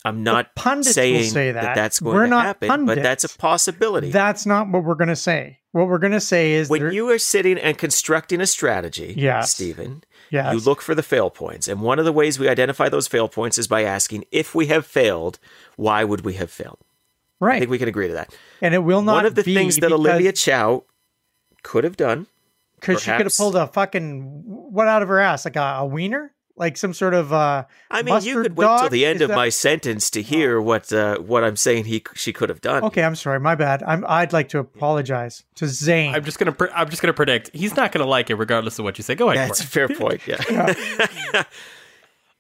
[0.06, 1.76] I'm not pundits saying say that.
[1.76, 4.12] that's going We're to not happen, but that's a possibility.
[4.12, 5.60] That's not what we're going to say.
[5.72, 9.14] What we're going to say is when there- you are sitting and constructing a strategy,
[9.18, 9.54] Yes.
[9.54, 10.54] Stephen, Yes.
[10.54, 11.68] you look for the fail points.
[11.68, 14.68] And one of the ways we identify those fail points is by asking if we
[14.68, 15.40] have failed,
[15.78, 16.80] why would we have failed?
[17.40, 17.56] Right.
[17.56, 18.36] I think we can agree to that.
[18.62, 19.14] and it will not.
[19.16, 20.84] one of the things that Olivia Chow
[21.62, 22.28] could have done,
[22.80, 25.86] because she could have pulled a fucking what out of her ass, like a, a
[25.86, 27.34] wiener, like some sort of.
[27.34, 30.10] uh I mean, you mustard could wait till the end Is of that- my sentence
[30.12, 32.84] to hear what uh, what I'm saying he she could have done.
[32.84, 33.82] Okay, I'm sorry, my bad.
[33.84, 34.06] I'm.
[34.08, 36.14] I'd like to apologize to Zain.
[36.16, 36.52] I'm just gonna.
[36.52, 39.16] Pre- I'm just gonna predict he's not gonna like it, regardless of what you say.
[39.16, 39.50] Go ahead.
[39.50, 40.22] That's a fair point.
[40.28, 41.44] Yeah.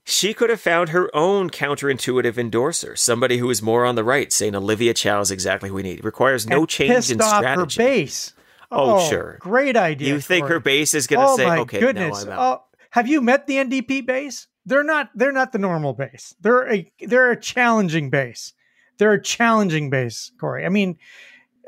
[0.05, 4.31] she could have found her own counterintuitive endorser, somebody who is more on the right,
[4.33, 5.99] saying Olivia Chow is exactly who we need.
[5.99, 7.81] It requires no And change pissed in off strategy.
[7.81, 8.33] her base.
[8.75, 9.37] Oh, sure.
[9.39, 10.09] Great idea.
[10.09, 10.53] You think Corey.
[10.55, 12.25] her base is going to oh say, my "Okay, goodness.
[12.25, 14.47] no, I'm out." Oh, have you met the NDP base?
[14.67, 15.09] They're not.
[15.15, 16.35] They're not the normal base.
[16.39, 16.91] They're a.
[16.99, 18.53] They're a challenging base.
[18.99, 20.63] They're a challenging base, Corey.
[20.63, 20.99] I mean,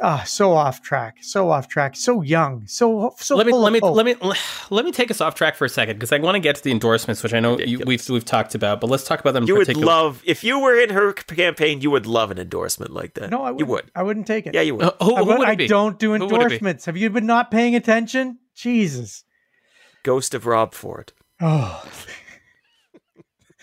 [0.04, 1.18] ah, so off track.
[1.22, 1.96] So off track.
[1.96, 2.68] So young.
[2.68, 3.36] So so.
[3.36, 3.96] let me full let me hope.
[3.96, 4.16] let me
[4.70, 6.64] let me take us off track for a second because I want to get to
[6.64, 9.46] the endorsements, which I know you, we've we've talked about, but let's talk about them.
[9.46, 11.82] in you would love if you were in her campaign.
[11.82, 13.32] You would love an endorsement like that.
[13.32, 13.68] No, I wouldn't.
[13.68, 13.92] would.
[13.96, 14.54] I wouldn't take it.
[14.54, 14.86] Yeah, you would.
[14.86, 16.36] Uh, who, I, would- would it I don't do Who would it be?
[16.36, 16.86] endorsements.
[16.86, 18.38] Have you been not paying attention?
[18.54, 19.24] Jesus.
[20.06, 21.12] Ghost of Rob Ford.
[21.42, 21.84] Oh,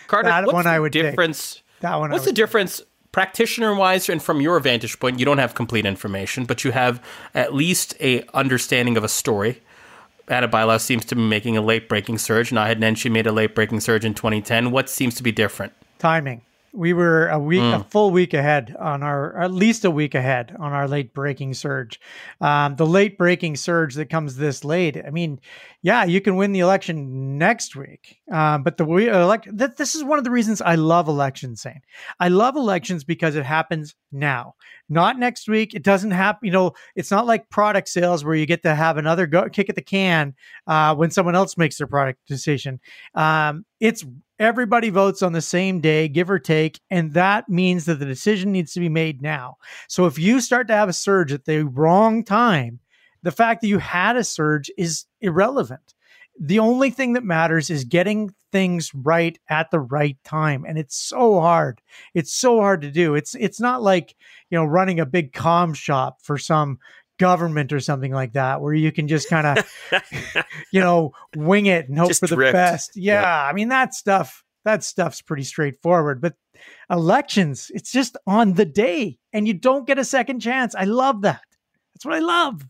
[0.07, 1.03] Carter, That what's one the I would take.
[1.03, 1.63] difference.
[1.79, 2.11] that one.
[2.11, 2.81] I What's the would- difference,
[3.13, 5.19] practitioner wise, and from your vantage point?
[5.19, 7.01] You don't have complete information, but you have
[7.33, 9.61] at least a understanding of a story.
[10.27, 12.51] Ana Bailão seems to be making a late breaking surge.
[12.51, 14.71] and I Naheed Nenshi made a late breaking surge in 2010.
[14.71, 15.73] What seems to be different?
[15.99, 16.41] timing.
[16.75, 17.73] We were a week, Hmm.
[17.81, 21.53] a full week ahead on our, at least a week ahead on our late breaking
[21.53, 21.99] surge.
[22.41, 24.97] Um, the late breaking surge that comes this late.
[24.97, 25.39] I mean,
[25.83, 29.47] yeah, you can win the election next week, um, but the we elect.
[29.55, 31.61] That this is one of the reasons I love elections.
[31.61, 31.81] Saying
[32.19, 34.55] I love elections because it happens now,
[34.89, 35.73] not next week.
[35.73, 36.45] It doesn't happen.
[36.45, 39.69] You know, it's not like product sales where you get to have another go kick
[39.69, 40.33] at the can
[40.67, 42.79] uh, when someone else makes their product decision.
[43.15, 44.05] Um, it's
[44.39, 48.51] everybody votes on the same day, give or take, and that means that the decision
[48.51, 49.57] needs to be made now.
[49.87, 52.79] So if you start to have a surge at the wrong time,
[53.23, 55.92] the fact that you had a surge is irrelevant.
[56.39, 60.95] The only thing that matters is getting things right at the right time, and it's
[60.97, 61.81] so hard.
[62.13, 63.15] It's so hard to do.
[63.15, 64.15] It's it's not like
[64.49, 66.79] you know running a big com shop for some
[67.19, 69.71] government or something like that where you can just kind of
[70.71, 72.53] you know wing it and hope Just for the drift.
[72.53, 73.43] best yeah, Yeah.
[73.45, 76.33] i mean that stuff that stuff's pretty straightforward but
[76.89, 81.21] elections it's just on the day and you don't get a second chance i love
[81.21, 81.41] that
[81.93, 82.65] that's what i love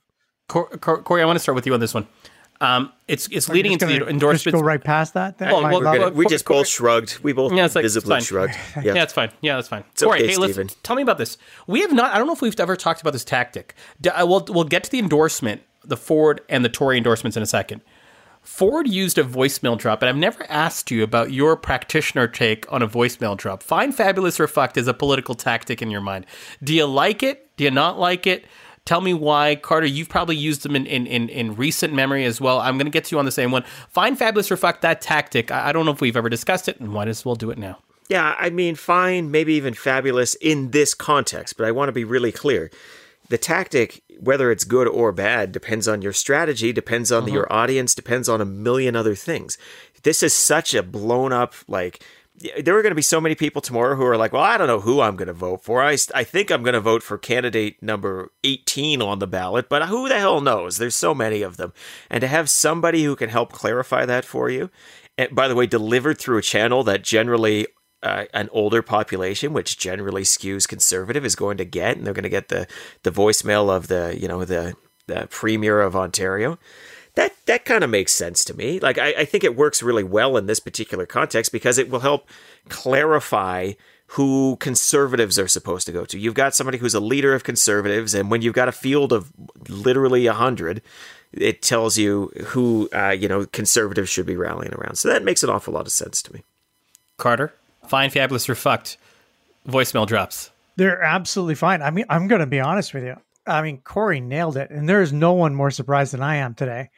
[0.49, 2.06] Cor- Cor- Corey, I want to start with you on this one.
[2.63, 4.60] Um, it's it's leading into gonna the just endorsements.
[4.62, 5.52] go right past that then?
[5.52, 5.71] Well, well.
[5.80, 7.19] We're well, gonna- we just both shrugged.
[7.21, 8.21] We both Yeah, it's like- visibly fine.
[8.23, 8.54] shrugged.
[8.78, 8.93] Yeah, Yeah.
[8.93, 9.32] that's fine.
[9.41, 9.84] Yeah, that's fine.
[9.91, 10.82] It's Corey, okay, hey, listen, Stephen.
[10.84, 11.38] tell me about this.
[11.67, 12.13] We have not.
[12.13, 13.76] I don't know if we've ever talked about this tactic.
[14.04, 17.82] We'll we'll get to the endorsement, the Ford and the Tory endorsements in a second.
[18.41, 22.82] Ford used a voicemail drop, and I've never asked you about your practitioner take on
[22.82, 23.63] a voicemail drop.
[23.63, 26.26] Find fabulous or fucked as a political tactic in your mind.
[26.62, 27.56] Do you like it?
[27.56, 28.45] Do you not like it?
[28.86, 29.56] Tell me why.
[29.56, 32.60] Carter, you've probably used them in, in, in, in recent memory as well.
[32.60, 33.63] I'm going to get to you on the same one.
[33.89, 35.52] Find fabulous or fucked that tactic.
[35.52, 37.58] I, I don't know if we've ever discussed it, and might as well do it
[37.58, 37.80] now.
[38.10, 42.04] Yeah, I mean, fine, maybe even fabulous in this context, but I want to be
[42.04, 42.69] really clear.
[43.30, 47.34] The tactic, whether it's good or bad, depends on your strategy, depends on mm-hmm.
[47.34, 49.58] your audience, depends on a million other things.
[50.04, 52.04] This is such a blown up, like,
[52.62, 54.67] there are going to be so many people tomorrow who are like, well, I don't
[54.67, 55.82] know who I'm going to vote for.
[55.82, 59.88] I, I think I'm going to vote for candidate number 18 on the ballot, but
[59.88, 60.77] who the hell knows?
[60.77, 61.73] There's so many of them.
[62.10, 64.69] And to have somebody who can help clarify that for you,
[65.17, 67.67] and by the way, delivered through a channel that generally
[68.01, 72.23] uh, an older population, which generally skews conservative, is going to get, and they're going
[72.23, 72.67] to get the
[73.03, 74.75] the voicemail of the you know the
[75.08, 76.58] the premier of Ontario.
[77.15, 78.80] That that kind of makes sense to me.
[78.80, 81.99] Like I, I think it works really well in this particular context because it will
[81.99, 82.28] help
[82.69, 83.73] clarify
[84.08, 86.19] who conservatives are supposed to go to.
[86.19, 89.32] You've got somebody who's a leader of conservatives, and when you've got a field of
[89.69, 90.82] literally a hundred,
[91.32, 94.95] it tells you who uh, you know conservatives should be rallying around.
[94.95, 96.43] So that makes an awful lot of sense to me.
[97.17, 97.54] Carter,
[97.88, 98.97] fine, fabulous, or fucked.
[99.67, 100.52] Voicemail drops.
[100.76, 101.82] They're absolutely fine.
[101.82, 103.15] I mean, I'm going to be honest with you.
[103.45, 106.53] I mean, Corey nailed it, and there is no one more surprised than I am
[106.53, 106.89] today.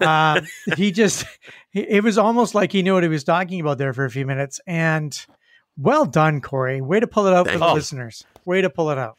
[0.00, 0.40] Uh,
[0.76, 1.26] he just,
[1.72, 4.24] it was almost like he knew what he was talking about there for a few
[4.24, 4.60] minutes.
[4.66, 5.14] And
[5.76, 6.80] well done, Corey.
[6.80, 7.74] Way to pull it out Thank for the you.
[7.74, 8.24] listeners.
[8.44, 9.18] Way to pull it out.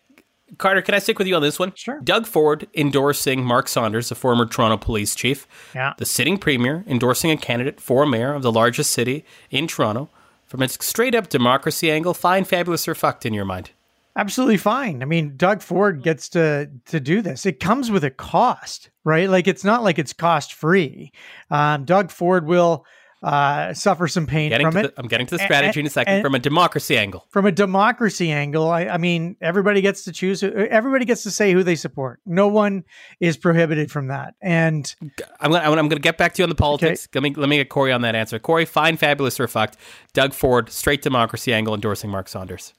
[0.57, 1.73] Carter, can I stick with you on this one?
[1.75, 1.99] Sure.
[2.01, 5.47] Doug Ford endorsing Mark Saunders, the former Toronto police chief.
[5.73, 5.93] Yeah.
[5.97, 10.09] The sitting premier endorsing a candidate for mayor of the largest city in Toronto.
[10.45, 13.71] From a straight up democracy angle, fine, fabulous, or fucked in your mind?
[14.15, 15.02] Absolutely fine.
[15.02, 17.45] I mean, Doug Ford gets to to do this.
[17.45, 19.28] It comes with a cost, right?
[19.30, 21.12] Like it's not like it's cost free.
[21.49, 22.86] Um, Doug Ford will
[23.23, 24.93] uh, suffer some pain Getting from it.
[24.95, 27.26] the, I'm getting to the And- strategy in a second and- from a democracy angle.
[27.32, 30.41] from a democracy angle, I, I mean, everybody gets to choose.
[30.41, 32.19] who- Everybody gets to say who they support.
[32.26, 32.84] No one
[33.21, 34.36] is prohibited from that.
[34.41, 34.93] And
[35.39, 37.08] I'm gonna, I'm gonna get back to you on the politics.
[37.15, 38.38] Let me let me get Corey on that answer.
[38.39, 39.78] Corey, fine, fabulous, or fucked.
[40.12, 42.73] Doug Ford, straight democracy angle, endorsing Mark Saunders.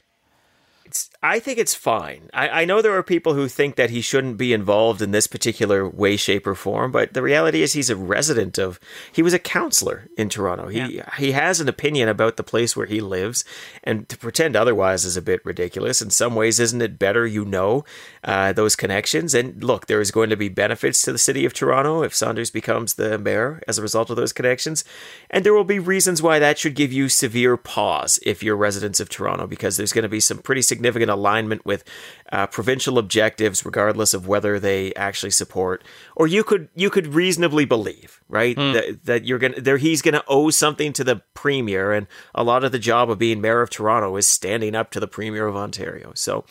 [0.95, 2.31] It's, I think it's fine.
[2.33, 5.27] I, I know there are people who think that he shouldn't be involved in this
[5.27, 8.79] particular way, shape, or form, but the reality is he's a resident of.
[9.11, 10.69] He was a counselor in Toronto.
[10.69, 13.45] He he has an opinion about the place where he lives,
[13.83, 16.01] and to pretend otherwise is a bit ridiculous.
[16.01, 17.85] In some ways, isn't it better you know
[18.23, 19.35] uh, those connections?
[19.35, 22.53] And look, there is going to be benefits to the city of Toronto if Saunders
[22.53, 24.85] becomes the mayor as a result of those connections,
[25.29, 29.01] and there will be reasons why that should give you severe pause if you're residents
[29.01, 31.85] of Toronto, because there's going to be some pretty significant alignment with
[32.33, 35.85] uh, provincial objectives, regardless of whether they actually support
[36.17, 40.23] or you could you could reasonably believe, right, that, that you're gonna there he's gonna
[40.29, 43.71] owe something to the premier, and a lot of the job of being mayor of
[43.71, 46.13] Toronto is standing up to the premier of Ontario.
[46.15, 46.45] So,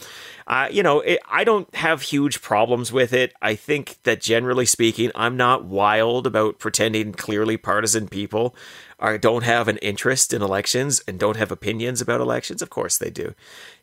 [0.48, 3.34] uh, you know, it, I don't have huge problems with it.
[3.42, 8.56] I think that generally speaking, I'm not wild about pretending clearly partisan people
[9.00, 12.62] are don't have an interest in elections and don't have opinions about elections.
[12.62, 13.34] Of course they do.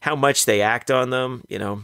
[0.01, 1.83] How much they act on them, you know,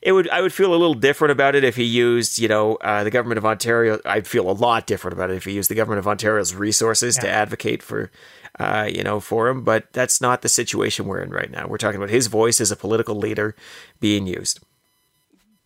[0.00, 2.76] it would I would feel a little different about it if he used you know
[2.76, 4.00] uh, the government of Ontario.
[4.04, 7.16] I'd feel a lot different about it if he used the government of Ontario's resources
[7.18, 8.10] to advocate for
[8.58, 9.62] uh, you know for him.
[9.64, 11.66] But that's not the situation we're in right now.
[11.66, 13.54] We're talking about his voice as a political leader
[14.00, 14.60] being used.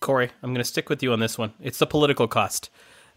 [0.01, 1.55] Corey, I'm going to stick with you on this one.
[1.61, 2.71] It's the political cost.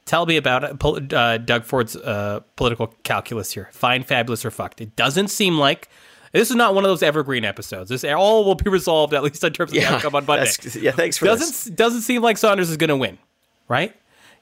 [0.05, 3.69] Tell me about it, uh, Doug Ford's uh, political calculus here.
[3.71, 4.81] Fine, fabulous, or fucked.
[4.81, 5.89] It doesn't seem like
[6.31, 7.89] this is not one of those evergreen episodes.
[7.89, 10.51] This all will be resolved at least in terms of the outcome on Monday.
[10.79, 10.91] yeah.
[10.91, 11.65] Thanks for doesn't this.
[11.65, 13.17] doesn't seem like Saunders is going to win,
[13.67, 13.95] right?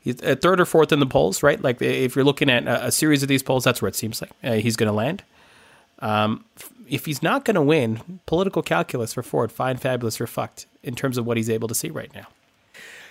[0.07, 1.61] He's uh, third or fourth in the polls, right?
[1.61, 4.21] Like if you're looking at a, a series of these polls, that's where it seems
[4.21, 5.21] like uh, he's going to land.
[5.99, 6.45] Um,
[6.87, 10.95] if he's not going to win, political calculus for Ford, fine, fabulous, or fucked in
[10.95, 12.27] terms of what he's able to see right now.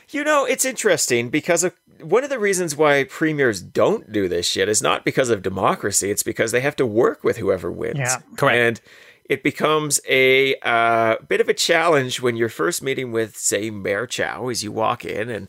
[0.09, 4.49] You know, it's interesting because of one of the reasons why premiers don't do this
[4.49, 6.11] shit is not because of democracy.
[6.11, 7.99] It's because they have to work with whoever wins.
[7.99, 8.21] Yeah.
[8.39, 8.57] Correct.
[8.57, 8.81] And
[9.29, 14.07] it becomes a uh, bit of a challenge when you're first meeting with, say, Mayor
[14.07, 15.49] Chow as you walk in, and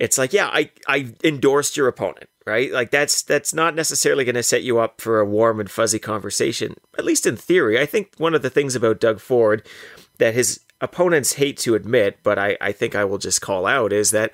[0.00, 2.72] it's like, yeah, I I endorsed your opponent, right?
[2.72, 5.98] Like that's that's not necessarily going to set you up for a warm and fuzzy
[5.98, 7.78] conversation, at least in theory.
[7.78, 9.64] I think one of the things about Doug Ford
[10.16, 13.92] that his opponents hate to admit, but I, I think I will just call out
[13.92, 14.32] is that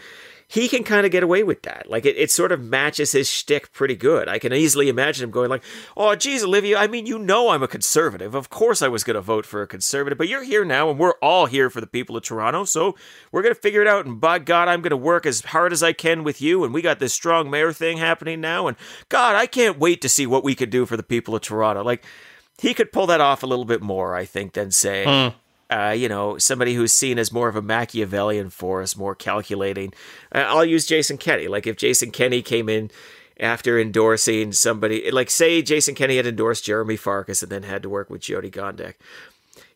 [0.48, 1.88] he can kind of get away with that.
[1.88, 4.28] Like it, it sort of matches his shtick pretty good.
[4.28, 5.64] I can easily imagine him going like,
[5.96, 8.34] "Oh, geez, Olivia, I mean, you know, I'm a conservative.
[8.34, 10.98] Of course, I was going to vote for a conservative, but you're here now, and
[10.98, 12.64] we're all here for the people of Toronto.
[12.64, 12.94] So
[13.32, 14.06] we're going to figure it out.
[14.06, 16.64] And by God, I'm going to work as hard as I can with you.
[16.64, 18.66] And we got this strong mayor thing happening now.
[18.68, 18.76] And
[19.08, 21.82] God, I can't wait to see what we could do for the people of Toronto.
[21.82, 22.04] Like
[22.58, 25.36] he could pull that off a little bit more, I think, than say hmm.
[25.68, 29.92] Uh, you know, somebody who's seen as more of a Machiavellian force, more calculating.
[30.32, 31.48] Uh, I'll use Jason Kenney.
[31.48, 32.90] Like if Jason Kenney came in
[33.38, 37.88] after endorsing somebody, like say Jason Kenney had endorsed Jeromy Farkas and then had to
[37.88, 38.94] work with Jyoti Gondek.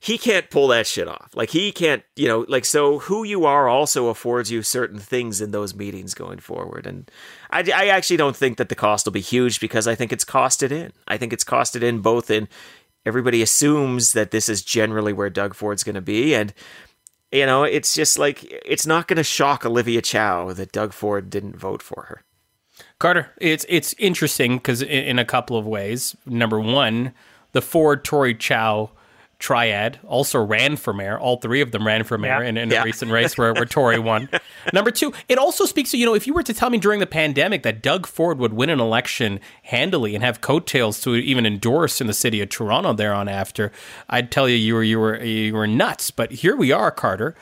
[0.02, 1.30] He can't pull that shit off.
[1.34, 5.42] Like he can't, you know, like so who you are also affords you certain things
[5.42, 6.86] in those meetings going forward.
[6.86, 7.10] And
[7.50, 10.24] I, I actually don't think that the cost will be huge because I think it's
[10.24, 10.92] costed in.
[11.06, 12.48] I think it's costed in both in
[13.06, 16.34] everybody assumes that this is generally where Doug Ford's going to be.
[16.34, 16.52] And,
[17.32, 21.30] you know, it's just like, it's not going to shock Olivia Chow that Doug Ford
[21.30, 22.22] didn't vote for her.
[22.98, 26.16] Carter, it's it's interesting because in, in a couple of ways.
[26.26, 27.12] Number one,
[27.52, 28.90] the Ford Tory Chow
[29.40, 31.18] triad also ran for mayor.
[31.18, 32.48] All three of them ran for mayor Yeah.
[32.48, 32.82] in, in Yeah.
[32.82, 34.28] a recent race where, where Tory won.
[34.72, 37.00] Number two, it also speaks to, you know, if you were to tell me during
[37.00, 41.46] the pandemic that Doug Ford would win an election handily and have coattails to even
[41.46, 43.72] endorse in the city of Toronto thereon after,
[44.08, 46.10] I'd tell you you were you were you were nuts.
[46.10, 47.34] But here we are, Carter.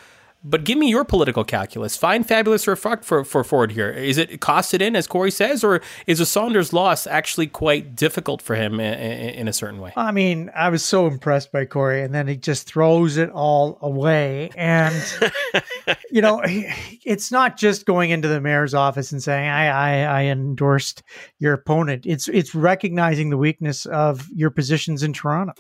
[0.45, 1.97] But give me your political calculus.
[1.97, 3.91] Fine, fabulous, or fucked for, for Ford here.
[3.91, 8.41] Is it costed in, as Corey says, or is a Saunders loss actually quite difficult
[8.41, 9.93] for him in, in, in a certain way?
[9.97, 13.79] I mean, I was so impressed by Corey, and then he just throws it all
[13.83, 14.51] away.
[14.57, 14.95] And
[16.11, 20.25] you know, it's not just going into the mayor's office and saying, "I, I, I
[20.27, 21.03] endorsed
[21.39, 25.55] your opponent." It's it's recognizing the weakness of your positions in Toronto,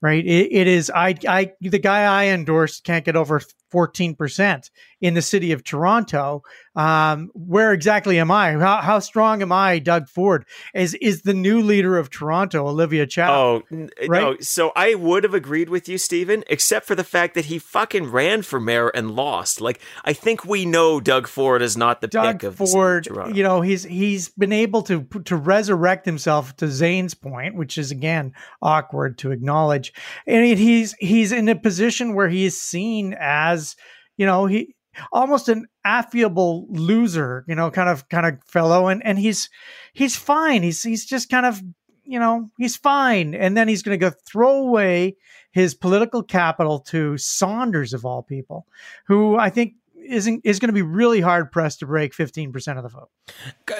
[0.00, 0.24] right?
[0.24, 0.90] It, it is.
[0.94, 3.40] I, I, the guy I endorsed can't get over
[3.70, 4.70] fourteen percent
[5.02, 6.42] in the city of Toronto.
[6.74, 8.52] Um, where exactly am I?
[8.52, 10.46] How, how strong am I, Doug Ford?
[10.74, 13.34] Is is the new leader of Toronto, Olivia Chow?
[13.34, 14.06] Oh n- no!
[14.08, 14.42] Right?
[14.42, 18.10] So I would have agreed with you, Stephen, except for the fact that he fucking
[18.10, 19.60] ran for mayor and lost.
[19.60, 23.04] Like I think we know Doug Ford is not the Doug pick of of Ford,
[23.04, 23.34] Toronto.
[23.34, 27.90] you know, he's he's been able to to resurrect himself to Zain's point, which is
[27.90, 28.32] again
[28.62, 29.92] awkward to acknowledge.
[30.26, 33.76] And he's he's in a position where he is seen as,
[34.16, 34.74] you know, he
[35.12, 39.48] almost an affable loser, you know, kind of kind of fellow, and and he's
[39.92, 40.62] he's fine.
[40.62, 41.62] He's he's just kind of
[42.04, 45.16] you know he's fine, and then he's going to go throw away
[45.52, 48.66] his political capital to Saunders of all people,
[49.06, 52.78] who I think isn't is going to be really hard pressed to break fifteen percent
[52.78, 53.10] of the vote.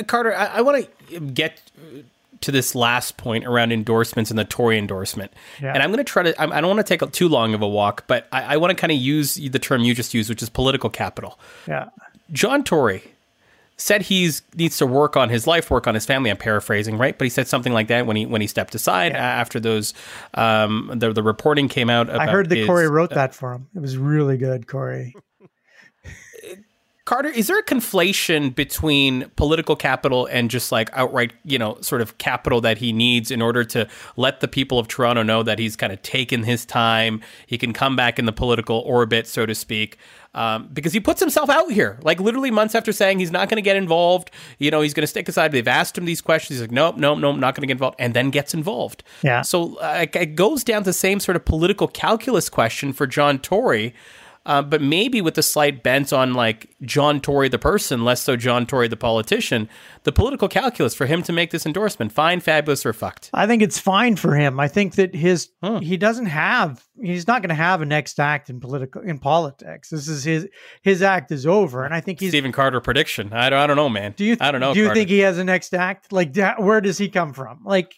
[0.06, 1.60] Carter, I, I want to get
[2.42, 5.32] to this last point around endorsements and the Tory endorsement.
[5.60, 5.72] Yeah.
[5.74, 7.62] And I'm going to try to, I'm, I don't want to take too long of
[7.62, 10.28] a walk, but I, I want to kind of use the term you just used,
[10.28, 11.38] which is political capital.
[11.66, 11.88] Yeah,
[12.32, 13.02] John Tory
[13.78, 16.30] said he's needs to work on his life, work on his family.
[16.30, 17.16] I'm paraphrasing, right?
[17.16, 19.92] But he said something like that when he when he stepped aside a- after those
[20.34, 22.08] um, the the reporting came out.
[22.08, 23.68] About I heard that his- Corey wrote that for him.
[23.74, 25.14] It was really good, Corey.
[27.04, 32.00] Carter, is there a conflation between political capital and just like outright, you know, sort
[32.00, 35.58] of capital that he needs in order to let the people of Toronto know that
[35.58, 37.20] he's kind of taken his time?
[37.46, 39.98] He can come back in the political orbit, so to speak,
[40.34, 43.56] um, because he puts himself out here, like literally months after saying he's not going
[43.56, 44.30] to get involved.
[44.60, 45.50] You know, he's going to stick aside.
[45.50, 46.60] They've asked him these questions.
[46.60, 49.02] He's like, nope, nope, nope, not going to get involved, and then gets involved.
[49.22, 49.42] Yeah.
[49.42, 53.40] So uh, it goes down to the same sort of political calculus question for John
[53.40, 53.92] Tory.
[54.44, 58.34] Uh, but maybe with a slight bent on like John Tory the person, less so
[58.34, 59.68] John Tory the politician,
[60.02, 63.30] the political calculus for him to make this endorsement, fine, fabulous, or fucked.
[63.32, 64.58] I think it's fine for him.
[64.58, 68.50] I think that his he doesn't have he's not going to have a next act
[68.50, 69.90] in political in politics.
[69.90, 70.48] This is his
[70.82, 72.30] his act is over, and I think he's.
[72.30, 73.32] Stephen Carter prediction.
[73.32, 74.14] I don't, I don't know, man.
[74.16, 74.74] do you I don't know.
[74.74, 74.98] Do you Carter.
[74.98, 76.12] think he has a next act?
[76.12, 77.60] Like, where does he come from?
[77.64, 77.94] Like,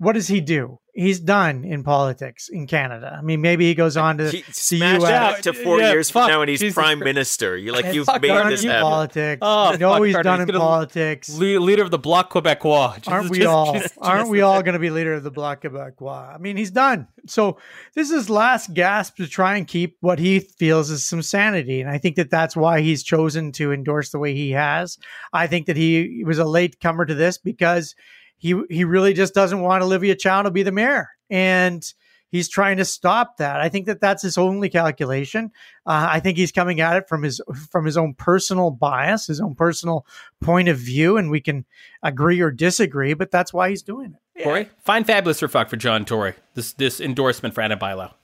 [0.00, 0.78] what does he do?
[0.92, 3.14] He's done in politics in Canada.
[3.16, 5.10] I mean, maybe he goes on to He the smashed US.
[5.10, 7.04] out to four Yeah, years fuck, from now, and he's Jesus prime Christ.
[7.04, 7.56] minister.
[7.56, 8.82] You're like, And you've fuck, made aren't this you happen.
[8.82, 9.38] politics.
[9.40, 11.28] Oh, you know fuck, he's Carter, done he's in politics.
[11.38, 13.06] Le- leader of the Bloc Québécois?
[13.08, 13.72] aren't we just- all?
[13.74, 16.34] just- aren't just- we all going to be leader of the Bloc Québécois?
[16.34, 17.06] I mean, he's done.
[17.26, 17.58] So
[17.94, 21.88] this is last gasp to try and keep what he feels is some sanity, and
[21.88, 24.98] I think that that's why he's chosen to endorse the way he has.
[25.32, 27.94] I think that he was a late comer to this because
[28.40, 31.84] he he really just doesn't want Olivia Chow to be the mayor, and
[32.30, 33.60] he's trying to stop that.
[33.60, 35.52] I think that that's his only calculation.
[35.86, 39.40] Uh, I think he's coming at it from his from his own personal bias, his
[39.40, 40.06] own personal
[40.40, 41.66] point of view, and we can
[42.02, 44.42] agree or disagree, but that's why he's doing it.
[44.42, 46.32] Corey, fine, fabulous, or fuck for John Tory.
[46.54, 48.14] This this endorsement for Ana Bailão.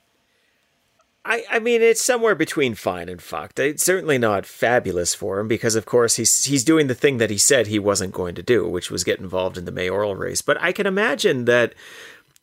[1.29, 3.59] I, I mean, it's somewhere between fine and fucked.
[3.59, 7.29] It's certainly not fabulous for him because, of course, he's he's doing the thing that
[7.29, 10.41] he said he wasn't going to do, which was get involved in the mayoral race.
[10.41, 11.73] But I can imagine that.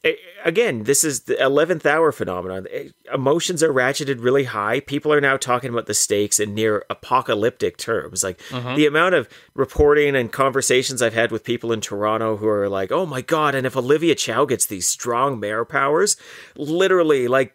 [0.05, 0.15] eh,
[0.45, 2.67] Again, this is the eleventh hour phenomenon.
[2.71, 4.81] Eh, Emotions are ratcheted really high.
[4.81, 8.23] People are now talking about the stakes in near apocalyptic terms.
[8.23, 8.39] Like
[8.77, 12.93] the amount of reporting and conversations I've had with people in Toronto who are like,
[12.93, 16.19] "Oh my god!" And if Olivia Chow gets these strong mayor powers,
[16.57, 17.55] literally, like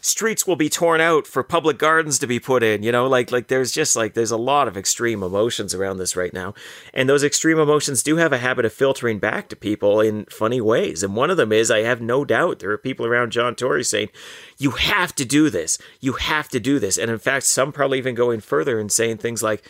[0.00, 3.06] streets will be torn out for public gardens to be put in you know?
[3.06, 6.54] Like like there's just like there's a lot of extreme emotions around this right now.
[6.94, 10.60] And those extreme emotions do have a habit of filtering back to people in funny
[10.60, 11.02] ways.
[11.02, 13.84] And one of them is i have no doubt there are people around john tory
[13.84, 14.08] saying
[14.58, 15.78] you have to do this.
[16.00, 16.96] You have to do this.
[16.98, 19.64] And in fact some probably even going further and saying things like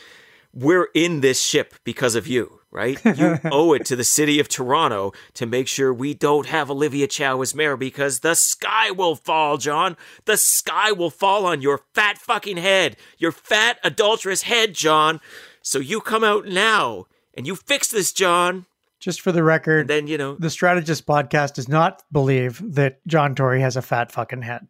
[0.55, 2.99] we're in this ship because of you, right?
[3.05, 7.07] You owe it to the city of Toronto to make sure we don't have Olivia
[7.07, 9.97] Chow as mayor because the sky will fall, John.
[10.25, 15.21] The sky will fall on your fat fucking head, your fat, adulterous head, John.
[15.61, 18.67] So you come out now and you fix this, John.
[18.99, 23.35] Just for the record, Then, you know, the Strategist podcast does not believe that John
[23.35, 24.69] Tory has a fat fucking head.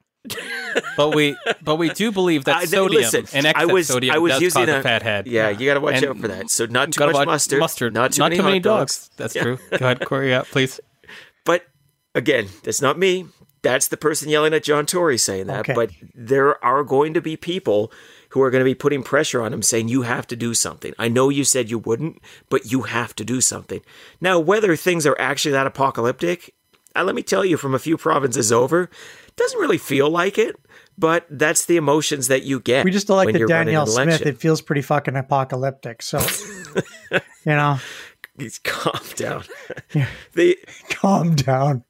[0.96, 4.14] But we but we do believe that I- sodium listen, and excess I was, sodium
[4.14, 5.26] I was does using cause a, a fat head.
[5.26, 6.50] Yeah, you got to watch And out for that.
[6.50, 9.10] So not too much mustard, mustard, not too many, hot dogs.
[9.16, 9.42] That's Yeah.
[9.42, 9.58] true.
[9.70, 10.30] Go ahead, Corey.
[10.30, 10.80] Yeah, please.
[11.44, 11.66] But
[12.14, 13.26] again, that's not me.
[13.62, 15.60] That's the person yelling at John Tory saying that.
[15.60, 15.74] Okay.
[15.74, 17.92] But there are going to be people
[18.30, 20.92] who are going to be putting pressure on him saying, you have to do something.
[20.98, 23.80] I know you said you wouldn't, but you have to do something.
[24.20, 26.54] Now, whether things are actually that apocalyptic,
[26.96, 28.90] uh, let me tell you from a few provinces over,
[29.36, 30.56] doesn't really feel like it.
[30.98, 32.84] But that's the emotions that you get.
[32.84, 34.06] We just when elected you're Danielle Smith.
[34.08, 34.28] election.
[34.28, 36.02] It feels pretty fucking apocalyptic.
[36.02, 36.18] So,
[37.12, 37.78] you know,
[38.38, 39.44] It's calm down.
[40.34, 40.58] the
[40.90, 41.84] calm down.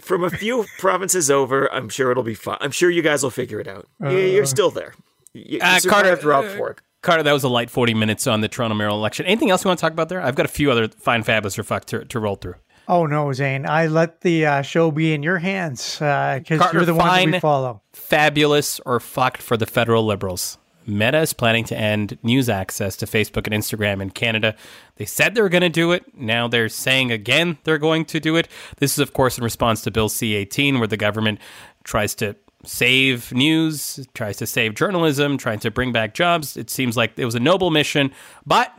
[0.00, 2.58] from a few provinces over, I'm sure it'll be fine.
[2.60, 3.86] I'm sure you guys will figure it out.
[4.02, 4.94] You- You're still there.
[5.32, 6.80] You, you Uh, survived Carter, Rob uh, Ford.
[7.00, 9.24] Carter, that was a light 40 minutes on the Toronto mayoral election.
[9.24, 10.20] Anything else you want to talk about there?
[10.20, 12.56] I've got a few other fine fabulous or fuck to, to roll through.
[12.88, 13.66] Oh no, Zain!
[13.66, 17.38] I let the uh, show be in your hands because Carter, you're the one we
[17.38, 17.82] follow.
[17.92, 20.56] Fabulous or fucked for the federal liberals.
[20.86, 24.56] Meta is planning to end news access to Facebook and Instagram in Canada.
[24.96, 26.16] They said they were going to do it.
[26.16, 28.48] Now they're saying again they're going to do it.
[28.78, 31.40] This is, of course, in response to Bill C 18, where the government
[31.84, 36.56] tries to save news, tries to save journalism, trying to bring back jobs.
[36.56, 38.10] It seems like it was a noble mission,
[38.46, 38.72] but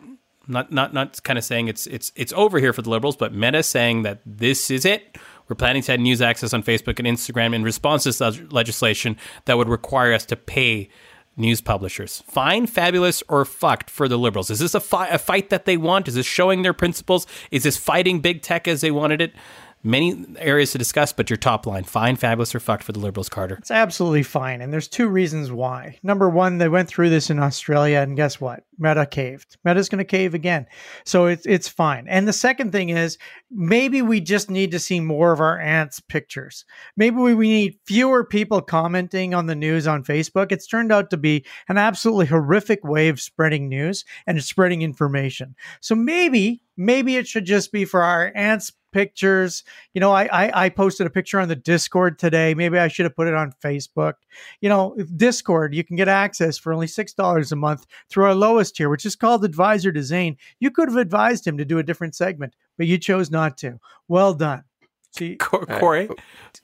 [0.50, 3.34] not not not kind of saying it's it's it's over here for the liberals, but
[3.34, 5.18] Meta saying that this is it.
[5.47, 9.58] We're planning to add news access on Facebook and Instagram in response to legislation that
[9.58, 10.89] would require us to pay
[11.38, 12.22] news publishers.
[12.28, 14.52] Fine, fabulous, or fucked for the liberals.
[14.52, 16.08] Is this a, fi- a fight that they want?
[16.08, 17.26] Is this showing their principles?
[17.50, 19.34] Is this fighting big tech as they wanted it?
[19.82, 23.30] Many areas to discuss, but your top line: fine, fabulous, or fucked for the liberals,
[23.30, 23.55] Carter.
[23.55, 25.97] It's absolutely fine, and there's two reasons why.
[26.03, 28.65] Number one, they went through this in Australia, and guess what?
[28.77, 29.57] Meta caved.
[29.63, 30.65] Meta's going to cave again,
[31.05, 32.07] so it's it's fine.
[32.09, 33.17] And the second thing is,
[33.49, 36.65] maybe we just need to see more of our ants' pictures.
[36.97, 40.51] Maybe we, we need fewer people commenting on the news on Facebook.
[40.51, 45.55] It's turned out to be an absolutely horrific way of spreading news and spreading information.
[45.80, 49.63] So maybe maybe it should just be for our ants pictures.
[49.93, 52.55] You know I, I i posted a picture on the discord today.
[52.55, 54.13] Maybe i should have put it on facebook.
[54.61, 58.34] You know discord you can get access for only six dollars a month through our
[58.34, 60.38] lowest tier which is called advisor to Zain.
[60.59, 63.80] You could have advised him to do a different segment but you chose not to.
[64.07, 64.63] Well done.
[65.11, 66.09] See Cor- Corey,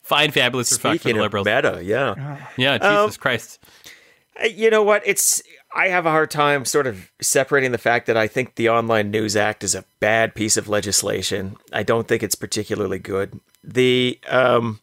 [0.02, 1.46] fine, fabulous, or fucked for the Speaking liberals.
[1.46, 2.40] meta, yeah.
[2.58, 3.64] Yeah, Um, Jesus Christ.
[4.42, 5.02] Uh, You know what?
[5.06, 5.42] It's
[5.76, 9.12] I have a hard time sort of separating the fact that I think the Online
[9.12, 11.58] News Act is a bad piece of legislation.
[11.74, 13.42] I don't think it's particularly good.
[13.62, 14.80] The um,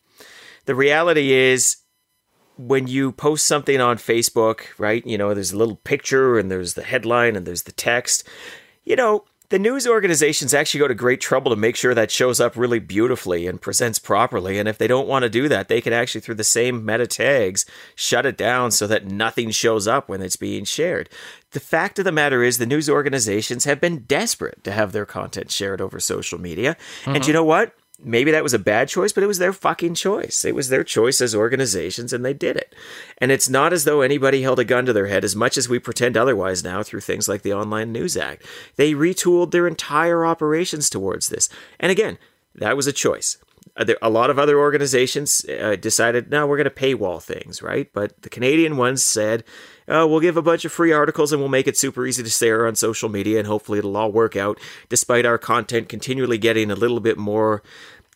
[0.67, 1.79] the reality is
[2.59, 5.05] when you post something on Facebook, right?
[5.07, 8.29] You know, there's a little picture and there's the headline and there's the text.
[8.85, 12.41] You know, the news organizations actually go to great trouble to make sure that shows
[12.41, 14.59] up really beautifully and presents properly.
[14.59, 17.07] And if they don't want to do that, they can actually, through the same meta
[17.07, 21.11] tags, shut it down so that nothing shows up when it's being shared.
[21.51, 25.05] The fact of the matter is, the news organizations have been desperate to have their
[25.05, 26.75] content shared over social media.
[27.05, 27.29] And mm-hmm.
[27.29, 27.75] you know what?
[28.05, 30.45] Maybe that was a bad choice, but it was their fucking choice.
[30.45, 32.75] It was their choice as organizations, and they did it.
[33.19, 35.69] And it's not as though anybody held a gun to their head, as much as
[35.69, 38.45] we pretend otherwise now through things like the Online News Act.
[38.77, 41.49] They retooled their entire operations towards this.
[41.79, 42.19] And again,
[42.55, 43.39] that was a choice.
[43.77, 47.91] Uh, A lot of other organizations uh, decided, no, we're going to paywall things, right?
[47.93, 49.45] But the Canadian ones said,
[49.93, 52.31] oh, we'll give a bunch of free articles and we'll make it super easy to
[52.31, 56.71] share on social media, and hopefully it'll all work out, despite our content continually getting
[56.71, 57.63] a little bit more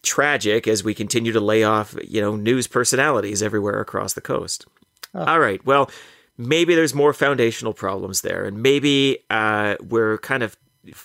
[0.03, 4.67] tragic as we continue to lay off, you know, news personalities everywhere across the coast.
[5.15, 5.65] All right.
[5.65, 5.91] Well,
[6.39, 10.57] maybe there's more foundational problems there, and maybe uh, we're kind of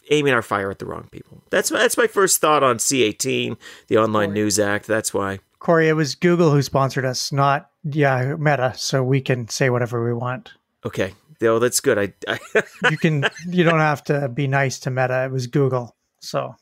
[0.09, 1.41] aiming our fire at the wrong people.
[1.49, 3.57] That's that's my first thought on C18,
[3.87, 4.85] the Online News Act.
[4.87, 5.39] That's why.
[5.59, 10.03] corey it was google who sponsored us not yeah meta so we can say whatever
[10.03, 10.53] we want
[10.85, 11.13] Okay.
[11.43, 11.97] Oh, that's good.
[11.97, 12.39] I, I
[12.91, 16.55] you can you don't have to be nice to meta it was google so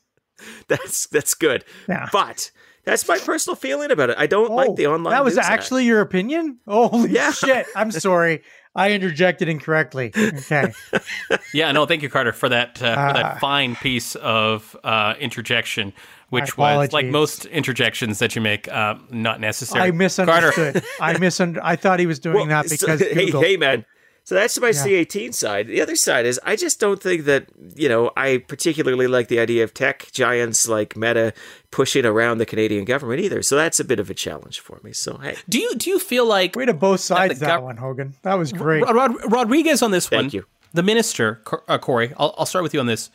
[0.68, 1.64] that's that's good.
[1.88, 2.08] Yeah.
[2.12, 2.50] But
[2.84, 4.16] that's my personal feeling about it.
[4.18, 5.12] I don't like the online.
[5.12, 5.52] Oh, that was News Act.
[5.52, 7.30] actually your opinion holy Yeah.
[7.44, 8.42] shit i'm sorry
[8.74, 10.72] i interjected incorrectly okay
[11.52, 13.12] Yeah, no, thank you, Carter, for that uh, for Ah.
[13.12, 15.92] that fine piece of uh, interjection,
[16.30, 19.82] which My was like most interjections that you make, uh, not necessary.
[19.88, 23.26] i misunderstood Carter, i misunderstood i thought he was doing Well, that so- because hey,
[23.26, 23.84] google hey, man.
[24.24, 25.66] So that's my C18 side.
[25.66, 29.40] The other side is I just don't think that, you know, I particularly like the
[29.40, 31.32] idea of tech giants like Meta
[31.72, 33.42] pushing around the Canadian government either.
[33.42, 34.92] So that's a bit of a challenge for me.
[34.92, 37.64] So, hey, do you do you feel like way to both sides the that gov-
[37.64, 40.24] one hogan that was great Rod- Rod- Rodriguez on this one?
[40.24, 40.44] Thank you.
[40.72, 42.12] The minister, Cor- uh, Corey.
[42.16, 43.10] I'll, I'll start with you on this.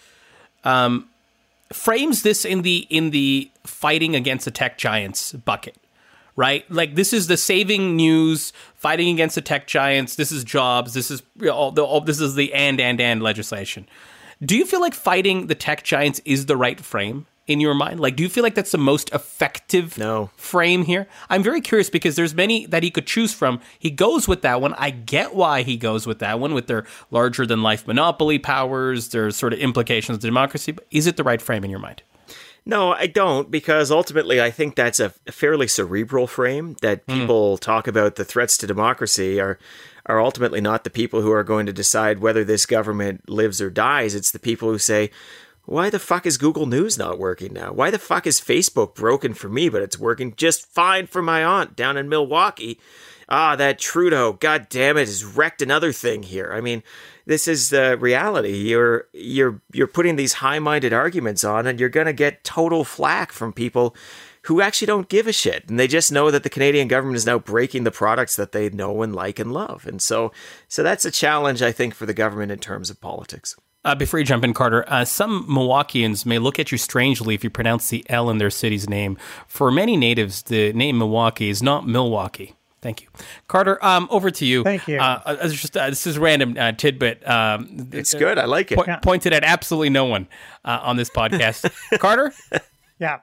[0.65, 1.07] Um,
[1.71, 5.77] frames this in the in the fighting against the tech giants bucket,
[6.35, 6.69] right?
[6.71, 10.15] Like this is the saving news, fighting against the tech giants.
[10.15, 10.93] This is jobs.
[10.93, 13.87] This is all the all, this is the and and and legislation.
[14.41, 17.25] Do you feel like fighting the tech giants is the right frame?
[17.47, 17.99] in your mind?
[17.99, 20.29] Like, do you feel like that's the most effective no.
[20.35, 21.07] frame here?
[21.29, 23.59] I'm very curious because there's many that he could choose from.
[23.77, 24.73] He goes with that one.
[24.75, 29.09] I get why he goes with that one with their larger than life monopoly powers,
[29.09, 30.71] their sort of implications of democracy.
[30.71, 32.01] But is it the right frame in your mind?
[32.65, 37.13] No, I don't, because ultimately I think that's a fairly cerebral frame that hmm.
[37.13, 37.59] people mm.
[37.59, 39.59] talk about the threats to democracy are
[40.07, 43.71] are ultimately not the people who are going to decide whether this government lives or
[43.71, 44.13] dies.
[44.13, 45.09] It's the people who say,
[45.65, 47.73] why the fuck is Google News not working now?
[47.73, 51.43] Why the fuck is Facebook broken for me, but it's working just fine for my
[51.43, 52.79] aunt down in Milwaukee?
[53.27, 56.51] Ah, that Trudeau, god damn it, has wrecked another thing here.
[56.53, 56.83] I mean,
[57.25, 58.55] this is the reality.
[58.69, 63.53] You're you're you're putting these high-minded arguments on, and you're gonna get total flack from
[63.53, 63.95] people
[64.43, 67.25] who actually don't give a shit, and they just know that the Canadian government is
[67.25, 69.87] now breaking the products that they know and like and love.
[69.87, 70.31] And so,
[70.67, 73.55] so that's a challenge, I think, for the government in terms of politics.
[73.83, 77.43] Uh, before you jump in, Carter, uh, some Milwaukeeans may look at you strangely if
[77.43, 79.17] you pronounce the L in their city's name.
[79.47, 82.55] For many natives, the name Milwaukee is not Milwaukee.
[82.85, 83.07] Thank you,
[83.47, 83.83] Carter.
[83.83, 84.63] Um, over to you.
[84.63, 84.97] Thank you.
[84.97, 87.27] Uh, uh just uh, this is random uh, tidbit.
[87.27, 88.37] Um, it's good.
[88.37, 88.77] I like it.
[88.77, 90.27] Po- pointed at absolutely no one
[90.63, 91.67] uh, on this podcast.
[91.99, 92.31] Carter.
[92.99, 93.21] Yeah.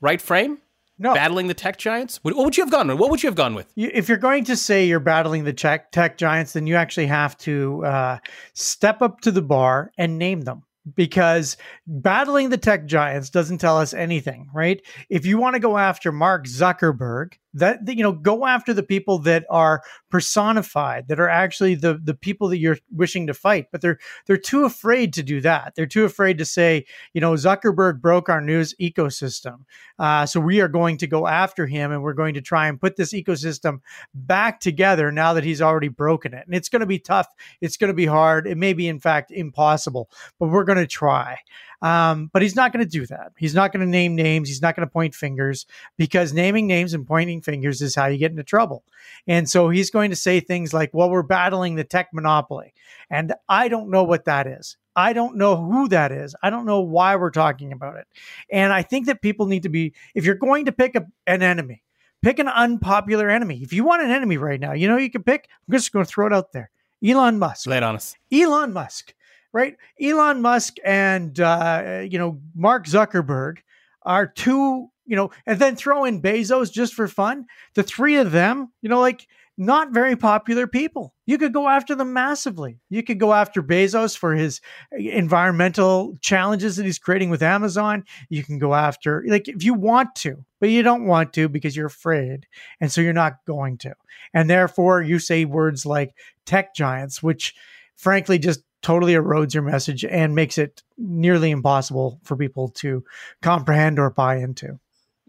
[0.00, 0.58] Right frame.
[0.98, 1.14] No.
[1.14, 2.18] Battling the tech giants?
[2.22, 2.98] What, would you have gone with?
[2.98, 3.72] What would you have gone with?
[3.76, 7.38] if you're going to say you're battling the tech, tech giants, then you actually have
[7.38, 8.18] to uh,
[8.52, 10.64] step up to the bar and name them
[10.96, 11.56] because
[11.86, 14.84] battling the tech giants doesn't tell us anything, right?
[15.08, 19.18] If you want to go after Mark Zuckerberg, that you know go after the people
[19.20, 23.66] that are personified that are actually the the people that you're wishing to fight.
[23.72, 25.74] But they're they're too afraid to do that.
[25.74, 29.60] They're too afraid to say you know zuckerberg broke our news ecosystem.
[29.98, 32.80] Uh, so we are going to go after him and we're going to try and
[32.80, 33.80] put this ecosystem
[34.12, 36.44] back together now that he's already broken it.
[36.46, 37.28] And it's going to be tough.
[37.60, 38.46] It's going to be hard.
[38.48, 41.38] It may be in fact impossible but we're going to try
[41.82, 43.32] um, but he's not going to do that.
[43.36, 44.48] He's not going to name names.
[44.48, 45.66] He's not going to point fingers
[45.96, 48.84] because naming names and pointing fingers is how you get into trouble.
[49.26, 52.72] And so he's going to say things like, well, we're battling the tech monopoly.
[53.10, 54.76] And I don't know what that is.
[54.96, 56.36] I don't know who that is.
[56.42, 58.06] I don't know why we're talking about it.
[58.50, 61.42] And I think that people need to be, if you're going to pick a, an
[61.42, 61.82] enemy,
[62.22, 63.60] pick an unpopular enemy.
[63.62, 66.04] If you want an enemy right now, you know, you can pick, I'm just going
[66.04, 66.70] to throw it out there.
[67.04, 67.66] Elon Musk.
[67.66, 68.16] Lay it on us.
[68.32, 69.14] Elon Musk
[69.54, 69.76] right?
[70.02, 73.58] Elon Musk and uh, you know Mark Zuckerberg
[74.02, 77.46] are two, you know, and then throw in Bezos just for fun.
[77.74, 79.26] The three of them, you know, like
[79.56, 81.14] not very popular people.
[81.26, 82.80] You could go after them massively.
[82.90, 88.04] You could go after Bezos for his environmental challenges that he's creating with Amazon.
[88.28, 91.76] You can go after, like, if you want to, but you don't want to because
[91.76, 92.46] you're afraid.
[92.80, 93.94] And so you're not going to.
[94.34, 97.54] And therefore, you say words like tech giants, which
[97.96, 103.02] frankly just totally erodes your message and makes it nearly impossible for people to
[103.42, 104.78] comprehend or buy into.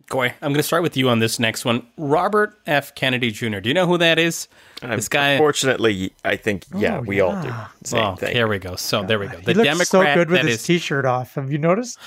[0.09, 1.87] Coy, I'm going to start with you on this next one.
[1.97, 2.93] Robert F.
[2.93, 3.59] Kennedy Jr.
[3.59, 4.47] Do you know who that is?
[4.83, 5.29] Um, this guy.
[5.29, 7.23] Unfortunately, I think yeah, oh, we yeah.
[7.23, 7.51] all do.
[7.83, 8.35] Same oh, thing.
[8.35, 8.75] Here we go.
[8.75, 9.39] So there we go.
[9.39, 11.33] The he looks Democrat so good with his is, t-shirt off.
[11.35, 11.97] Have you noticed?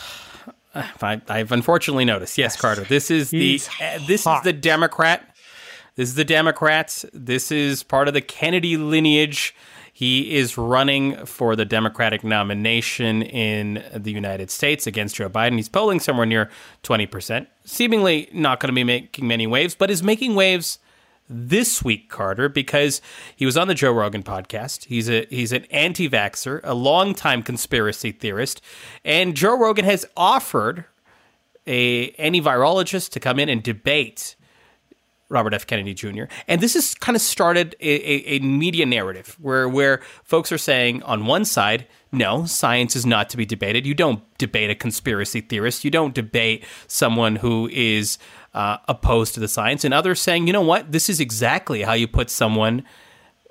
[0.75, 2.39] I, have unfortunately noticed.
[2.39, 2.83] Yes, Carter.
[2.83, 4.41] This is He's the uh, this hot.
[4.41, 5.35] is the Democrat.
[5.97, 7.05] This is the Democrats.
[7.13, 9.57] This is part of the Kennedy lineage.
[9.99, 15.57] He is running for the Democratic nomination in the United States against Joe Biden.
[15.57, 16.51] He's polling somewhere near
[16.85, 20.79] 20%, seemingly not going to be making many waves, but is making waves
[21.29, 23.03] this week, Carter, because
[23.35, 24.85] he was on the Joe Rogan podcast.
[24.85, 28.61] He's a he's an anti-vaxxer, a longtime conspiracy theorist,
[29.05, 30.85] and Joe Rogan has offered
[31.67, 34.37] a any virologist to come in and debate
[35.29, 35.67] Robert F.
[35.67, 36.25] Kennedy Jr.
[36.47, 40.59] And this has kind of started a, a, a, media narrative where where folks are
[40.59, 43.87] saying on one side, no, science is not to be debated.
[43.87, 45.85] You don't debate a conspiracy theorist.
[45.85, 48.19] You don't debate someone who is
[48.55, 49.85] uh, opposed to the science.
[49.85, 52.85] And others saying, you know what, this is exactly how you put someone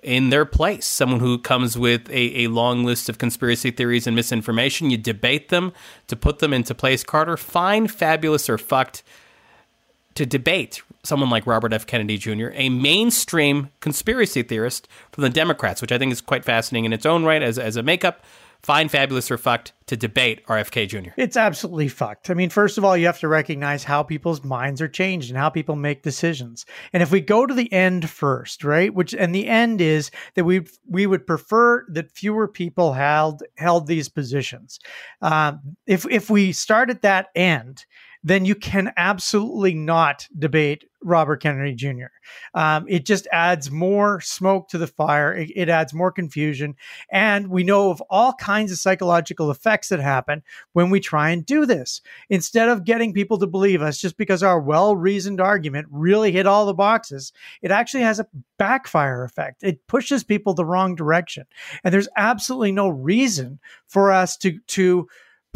[0.02, 0.86] in their place.
[0.86, 4.90] Someone who comes with a, a long list of conspiracy theories and misinformation.
[4.90, 5.74] You debate them
[6.08, 7.04] to put them into place.
[7.04, 9.04] Carter, fine, fabulous, or fucked
[10.18, 11.86] to debate someone like Robert F.
[11.86, 16.86] Kennedy Jr., a mainstream conspiracy theorist from the Democrats, which I think is quite fascinating
[16.86, 18.24] in its own right as, as a makeup.
[18.64, 21.12] Fine, fabulous, or fucked to debate RFK Jr.
[21.18, 22.32] It's absolutely fucked.
[22.32, 25.38] I mean, first of all, you have to recognize how people's minds are changed and
[25.38, 26.66] how people make decisions.
[26.92, 28.92] And if we go to the end first, right?
[28.92, 33.86] Which and the end is that we we would prefer that fewer people held held
[33.86, 34.80] these positions.
[35.22, 37.86] Um, if if we start at that end,
[38.24, 42.08] then you can absolutely not debate Robert Kennedy Jr.
[42.54, 45.34] Um, it just adds more smoke to the fire.
[45.34, 46.76] It, it, adds more confusion.
[47.12, 50.44] And we know of all kinds of psychological effects that happen
[50.74, 52.02] when we try and do this.
[52.30, 56.48] Instead of getting people to believe us just because our well reasoned argument really hit
[56.48, 59.64] all the boxes, it actually has a backfire effect.
[59.64, 61.46] It pushes people the wrong direction.
[61.84, 65.08] And there's absolutely no reason for us to, to,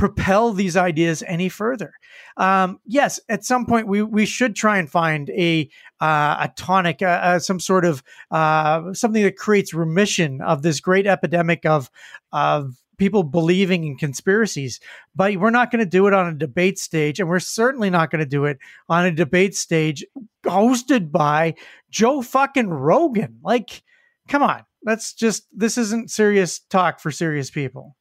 [0.02, 1.93] propel these ideas any further.
[2.36, 7.04] Um, yes, at some point we we should try and find a uh, a tonic,
[7.04, 11.91] uh, uh, some sort of uh, something that creates remission of this great epidemic of
[12.32, 14.80] of people believing in conspiracies.
[15.16, 18.10] But we're not going to do it on a debate stage, and we're certainly not
[18.10, 18.58] going to do it
[18.89, 20.04] on a debate stage
[20.43, 21.54] hosted by
[21.91, 23.38] Joe fucking Rogan.
[23.43, 23.84] Like,
[24.28, 27.95] come on, let's just this isn't serious talk for serious people.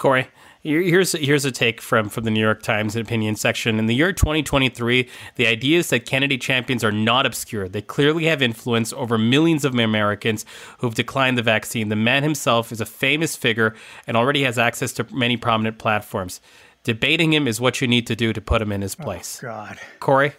[0.00, 0.28] Corey,
[0.62, 3.78] here's here's a take from from the New York Times opinion section.
[3.78, 7.68] In the year 2023, the ideas that Kennedy champions are not obscure.
[7.68, 10.46] They clearly have influence over millions of Americans
[10.78, 11.90] who've declined the vaccine.
[11.90, 13.74] The man himself is a famous figure
[14.06, 16.40] and already has access to many prominent platforms.
[16.82, 19.38] Debating him is what you need to do to put him in his oh, place.
[19.44, 20.32] Oh, God, Corey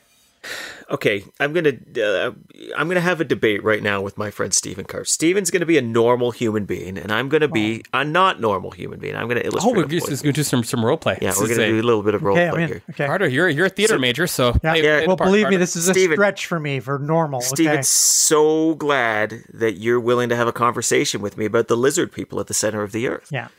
[0.90, 2.32] okay, I'm gonna uh,
[2.76, 5.06] I'm gonna have a debate right now with my friend Stephen Carr.
[5.06, 9.00] Stephen's gonna be a normal human being, and I'm gonna be a not normal human
[9.00, 9.16] being.
[9.16, 9.72] I'm gonna illustrate.
[9.72, 11.18] Oh, we're just gonna do some some role play.
[11.22, 12.82] Yeah, we're gonna do a little bit of role okay, play here.
[12.92, 14.76] Okay, Carter, you're you're a theater so, major, so yeah.
[14.76, 15.06] yeah.
[15.06, 15.52] Well, believe Carter.
[15.52, 17.42] me, this is a Steven, stretch for me for normal.
[17.42, 17.82] Stephen's okay?
[17.84, 22.40] so glad that you're willing to have a conversation with me about the lizard people
[22.40, 23.30] at the center of the earth.
[23.32, 23.50] Yeah.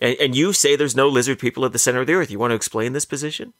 [0.00, 2.30] And, and you say there's no lizard people at the center of the earth.
[2.30, 3.52] You want to explain this position?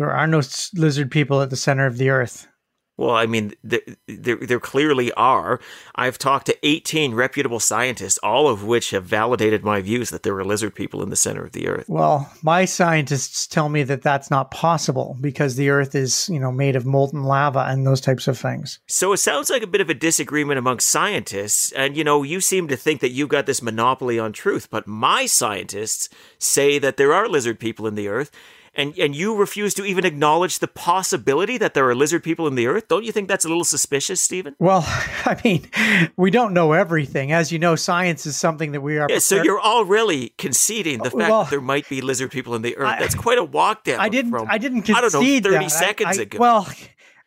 [0.00, 0.40] There are no
[0.72, 2.48] lizard people at the center of the earth.
[2.96, 5.60] Well, I mean, there, there, there, clearly are.
[5.94, 10.34] I've talked to 18 reputable scientists, all of which have validated my views that there
[10.38, 11.84] are lizard people in the center of the Earth.
[11.86, 16.50] Well, my scientists tell me that that's not possible because the Earth is, you know,
[16.50, 18.78] made of molten lava and those types of things.
[18.86, 21.72] So it sounds like a bit of a disagreement among scientists.
[21.72, 24.86] And, you know, you seem to think that you've got this monopoly on truth, but
[24.86, 28.30] my scientists say that there are lizard people in the Earth
[28.74, 32.54] and and you refuse to even acknowledge the possibility that there are lizard people in
[32.54, 32.88] the earth?
[32.88, 34.54] Don't you think that's a little suspicious stephen?
[34.58, 35.68] Well i mean
[36.16, 37.32] we don't know everything.
[37.32, 41.10] As you know science is something that we are yeah, so you're already conceding the
[41.10, 42.86] fact well, that there might be lizard people in the earth.
[42.86, 45.20] I, that's quite a walk down i didn't from, i didn't concede i don't know
[45.20, 45.68] 30 that.
[45.70, 46.38] seconds I, ago.
[46.38, 46.68] well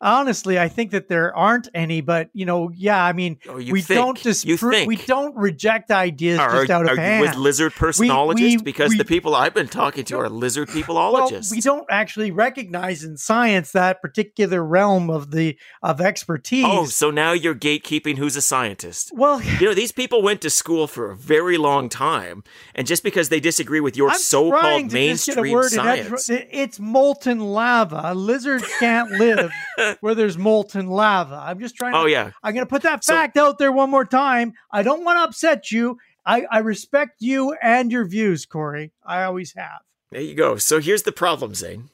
[0.03, 3.81] honestly, I think that there aren't any, but you know, yeah, I mean, oh, we
[3.81, 3.97] think.
[3.97, 7.21] don't disprove, we don't reject ideas are, just out of are hand.
[7.21, 8.35] with lizard personologists?
[8.35, 11.31] We, we, because we, the people I've been talking to are lizard peopleologists.
[11.49, 16.65] Well, we don't actually recognize in science that particular realm of the of oh, expertise.
[16.67, 19.11] Oh, so now you're gatekeeping who's a scientist.
[19.13, 22.43] Well, you know, these people went to school for a very long time,
[22.75, 28.13] and just because they disagree with your I'm so-called mainstream science, it's molten lava.
[28.13, 29.51] Lizards can't live
[30.01, 31.35] where there's molten molten lava.
[31.35, 31.95] I'm just trying.
[31.95, 32.31] Oh to, yeah.
[32.43, 34.53] I'm going to put that fact so, out there one more time.
[34.71, 35.97] I don't want to upset you.
[36.25, 38.91] I, I respect you and your views, Corey.
[39.05, 39.81] I always have.
[40.11, 40.57] There you go.
[40.57, 41.89] So here's the problem, Zain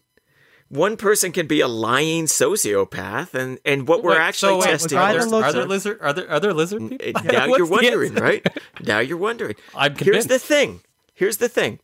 [0.68, 5.14] One person can be a lying sociopath, and, and what we're actually so testing are
[5.14, 7.22] there, are there lizard are there are there lizard mm, people?
[7.28, 8.46] Eh, now you're wondering, right?
[8.84, 9.56] Now you're wondering.
[9.74, 10.30] I'm convinced.
[10.30, 10.82] Here's the thing.
[11.16, 11.80] Here's the thing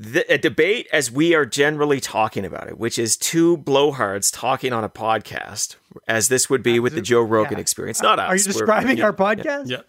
[0.00, 4.72] the, a debate as we are generally talking about it, which is two blowhards talking
[4.72, 5.76] on a podcast,
[6.08, 7.60] as this would be with the Joe Rogan yeah.
[7.60, 8.00] experience.
[8.00, 8.30] Not us.
[8.30, 9.68] Are you describing We're, our podcast?
[9.68, 9.82] Yeah.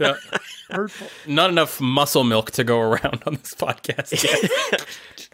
[0.00, 0.14] yeah.
[0.70, 0.86] yeah.
[1.26, 4.14] Not enough muscle milk to go around on this podcast.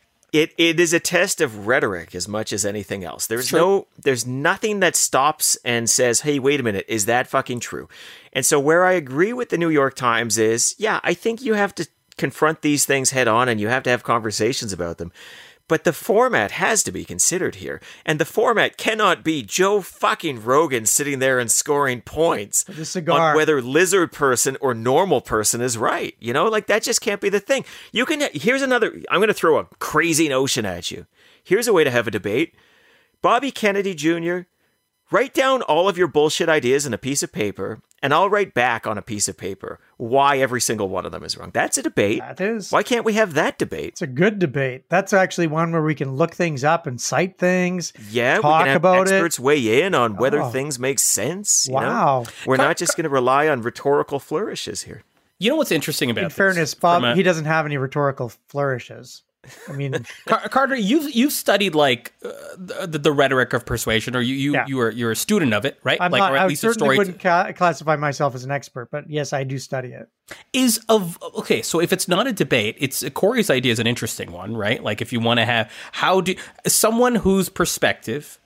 [0.33, 3.29] it it is a test of rhetoric as much as anything else.
[3.29, 3.61] There's sure.
[3.61, 7.89] no there's nothing that stops and says, "Hey, wait a minute, is that fucking true?"
[8.33, 11.55] And so where I agree with the New York Times is, yeah, I think you
[11.55, 11.87] have to
[12.19, 15.13] confront these things head on and you have to have conversations about them.
[15.69, 17.81] But the format has to be considered here.
[18.07, 23.31] And the format cannot be Joe fucking Rogan sitting there and scoring points the cigar.
[23.31, 26.15] on whether lizard person or normal person is right.
[26.19, 27.67] You know, like that just can't be the thing.
[27.93, 31.07] You can, here's another, I'm going to throw a crazy notion at you.
[31.45, 32.55] Here's a way to have a debate.
[33.21, 34.41] Bobby Kennedy Jr.,
[35.11, 38.55] write down all of your bullshit ideas in a piece of paper and I'll write
[38.55, 41.51] back on a piece of paper why every single one of them is wrong.
[41.53, 42.21] That's a debate.
[42.21, 42.71] That is.
[42.71, 43.89] Why can't we have that debate?
[43.89, 44.85] It's a good debate.
[44.89, 47.93] That's actually one where we can look things up and cite things.
[48.11, 49.43] Yeah, talk we can have about experts it.
[49.43, 50.51] weigh in on whether oh.
[50.51, 51.69] things make sense.
[51.71, 52.27] wow, know?
[52.47, 55.03] we're not just going to rely on rhetorical flourishes here.
[55.41, 57.05] You know what's interesting about in fairness, Bob?
[57.05, 59.23] A, he doesn't have any rhetorical flourishes.
[59.69, 64.21] I mean, Car- Carter, you've you've studied like uh, the, the rhetoric of persuasion, or
[64.21, 64.65] you you Yeah.
[64.67, 65.99] you were you're a student of it, right?
[66.01, 66.99] I'm like, not, or at I least a certainly story.
[66.99, 70.09] wouldn't ca- classify myself as an expert, but yes, I do study it.
[70.53, 74.31] is of okay so if it's not a debate it's corey's idea is an interesting
[74.31, 76.35] one right like if you want to have how do
[76.67, 78.39] someone whose perspective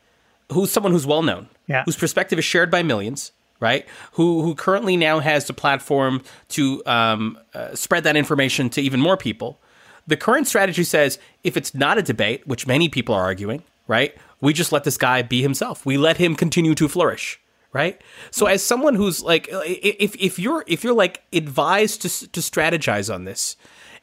[0.52, 1.82] who's someone who's well known Yeah.
[1.84, 6.84] whose perspective is shared by millions right who who currently now has the platform to
[6.86, 9.58] um, uh, spread that information to even more people
[10.06, 14.16] the current strategy says if it's not a debate which many people are arguing right
[14.42, 15.86] we just let this guy be himself.
[15.86, 17.38] We let him continue to flourish
[17.72, 18.02] right?
[18.30, 23.12] So as someone who's like if if you're if you're like advised to to strategize
[23.12, 23.56] on this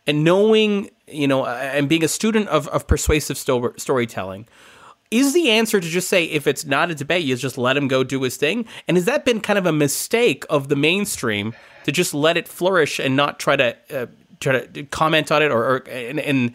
[0.07, 4.47] and knowing you know uh, and being a student of of persuasive sto- storytelling
[5.11, 7.87] is the answer to just say if it's not a debate you just let him
[7.87, 8.65] go do his thing?
[8.87, 12.47] And has that been kind of a mistake of the mainstream to just let it
[12.47, 14.05] flourish and not try to uh,
[14.39, 16.53] try to comment on it or, or and, and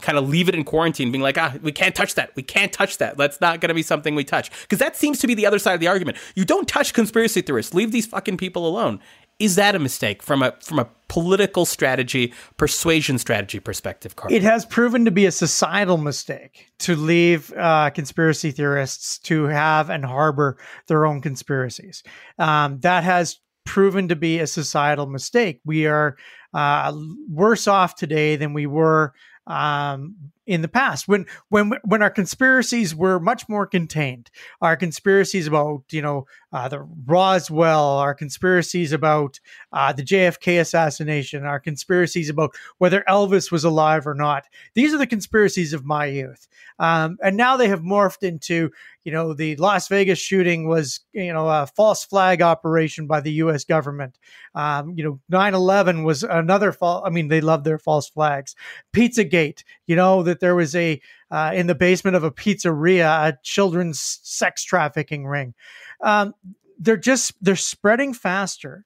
[0.00, 2.72] kind of leave it in quarantine being like ah we can't touch that we can't
[2.72, 5.34] touch that that's not going to be something we touch because that seems to be
[5.34, 8.66] the other side of the argument you don't touch conspiracy theorists leave these fucking people
[8.66, 9.00] alone
[9.38, 14.32] is that a mistake from a from a political strategy persuasion strategy perspective Carl?
[14.32, 19.90] It has proven to be a societal mistake to leave uh, conspiracy theorists to have
[19.90, 20.58] and harbor
[20.88, 22.02] their own conspiracies.
[22.38, 25.60] Um, that has proven to be a societal mistake.
[25.64, 26.16] We are
[26.56, 26.90] uh,
[27.30, 29.12] worse off today than we were
[29.46, 34.30] um, in the past when when when our conspiracies were much more contained.
[34.62, 39.40] Our conspiracies about you know uh, the Roswell, our conspiracies about
[39.72, 44.44] uh, the JFK assassination, our conspiracies about whether Elvis was alive or not.
[44.74, 46.46] These are the conspiracies of my youth,
[46.78, 48.70] um, and now they have morphed into
[49.04, 53.32] you know the Las Vegas shooting was you know a false flag operation by the
[53.32, 53.64] U.S.
[53.64, 54.18] government.
[54.54, 57.02] Um, you know 9/11 was another fall.
[57.04, 58.54] I mean they love their false flags.
[58.92, 61.00] Pizzagate, you know that there was a
[61.30, 65.54] uh, in the basement of a pizzeria a children's sex trafficking ring.
[66.00, 66.34] Um,
[66.78, 68.84] they're just they're spreading faster,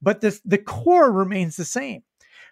[0.00, 2.02] but the the core remains the same.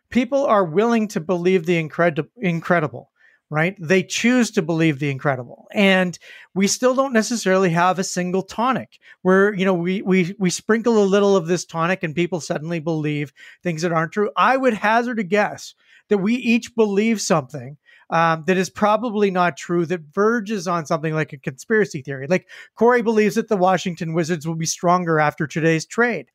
[0.09, 3.11] People are willing to believe the incredible incredible
[3.51, 3.77] right?
[3.81, 5.67] They choose to believe the incredible.
[5.73, 6.17] And
[6.55, 11.03] we still don't necessarily have a single tonic where, you know, we we we sprinkle
[11.03, 14.31] a little of this tonic and people suddenly believe things that aren't true.
[14.37, 15.75] I would hazard a guess
[16.09, 17.77] that we each believe something
[18.11, 22.27] um, that is probably not true that verges on something like a conspiracy theory.
[22.27, 26.27] Like Corey believes that the Washington Wizards will be stronger after today's trade.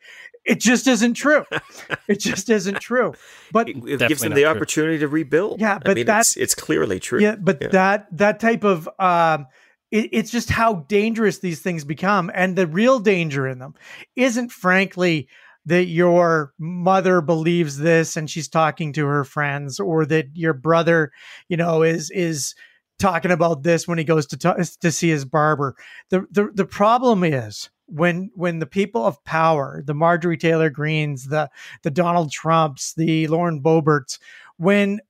[0.45, 1.43] It just isn't true.
[2.07, 3.13] it just isn't true.
[3.51, 4.49] But It, it gives them the true.
[4.49, 5.59] opportunity to rebuild.
[5.59, 7.19] Yeah, I but mean, that's- it's, it's clearly true.
[7.19, 9.47] Yeah, but that that type of um,
[9.91, 13.73] it, it's just how dangerous these things become, and the real danger in them
[14.15, 15.27] isn't, frankly,
[15.65, 21.11] that your mother believes this and she's talking to her friends, or that your brother,
[21.49, 22.55] you know, is is
[22.99, 25.75] talking about this when he goes to ta- to see his barber.
[26.09, 31.27] The the the problem is when when the people of power, the Marjorie Taylor Greens,
[31.27, 31.49] the
[31.83, 34.19] the Donald Trumps, the Lauren Boeberts,
[34.57, 35.01] when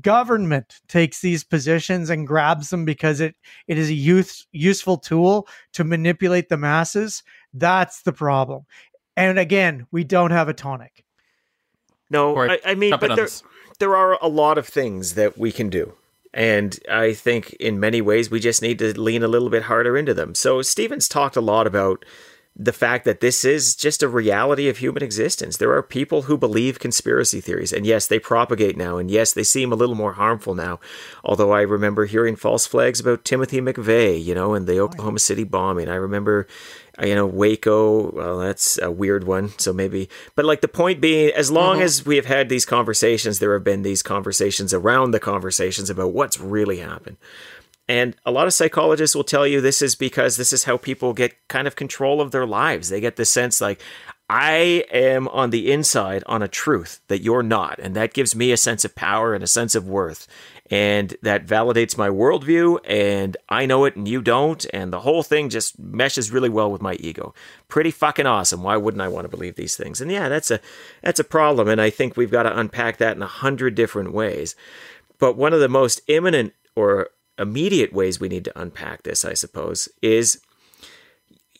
[0.00, 3.34] government takes these positions and grabs them because it
[3.66, 7.22] it is a youth useful tool to manipulate the masses
[7.54, 8.66] that's the problem
[9.18, 11.04] and again we don't have a tonic
[12.10, 13.42] No, I, I mean, but there, this.
[13.78, 15.92] there are a lot of things that we can do.
[16.34, 19.96] And I think in many ways we just need to lean a little bit harder
[19.96, 20.34] into them.
[20.34, 22.04] So Stevens talked a lot about
[22.60, 25.56] the fact that this is just a reality of human existence.
[25.56, 29.44] There are people who believe conspiracy theories, and yes, they propagate now, and yes, they
[29.44, 30.80] seem a little more harmful now.
[31.22, 35.20] Although I remember hearing false flags about Timothy McVeigh, you know, and the oh, Oklahoma
[35.20, 35.88] City bombing.
[35.88, 36.48] I remember,
[37.00, 38.10] Uh, you know, Waco.
[38.10, 39.50] Well, that's a weird one.
[39.58, 41.84] So maybe, but like the point being, as long mm-hmm.
[41.84, 46.12] as we have had these conversations, there have been these conversations around the conversations about
[46.12, 47.16] what's really happened.
[47.88, 51.14] And a lot of psychologists will tell you this is because this is how people
[51.14, 52.90] get kind of control of their lives.
[52.90, 53.80] They get the sense like,
[54.30, 57.78] I am on the inside on a truth that you're not.
[57.78, 60.28] And that gives me a sense of power and a sense of worth.
[60.70, 62.78] And that validates my worldview.
[62.84, 64.66] And I know it and you don't.
[64.74, 67.34] And the whole thing just meshes really well with my ego.
[67.68, 68.62] Pretty fucking awesome.
[68.62, 70.00] Why wouldn't I want to believe these things?
[70.02, 70.60] And yeah, that's a,
[71.02, 71.68] that's a problem.
[71.68, 74.54] And I think we've got to unpack that in a hundred different ways.
[75.18, 77.08] But one of the most imminent or
[77.38, 80.40] immediate ways we need to unpack this, I suppose, is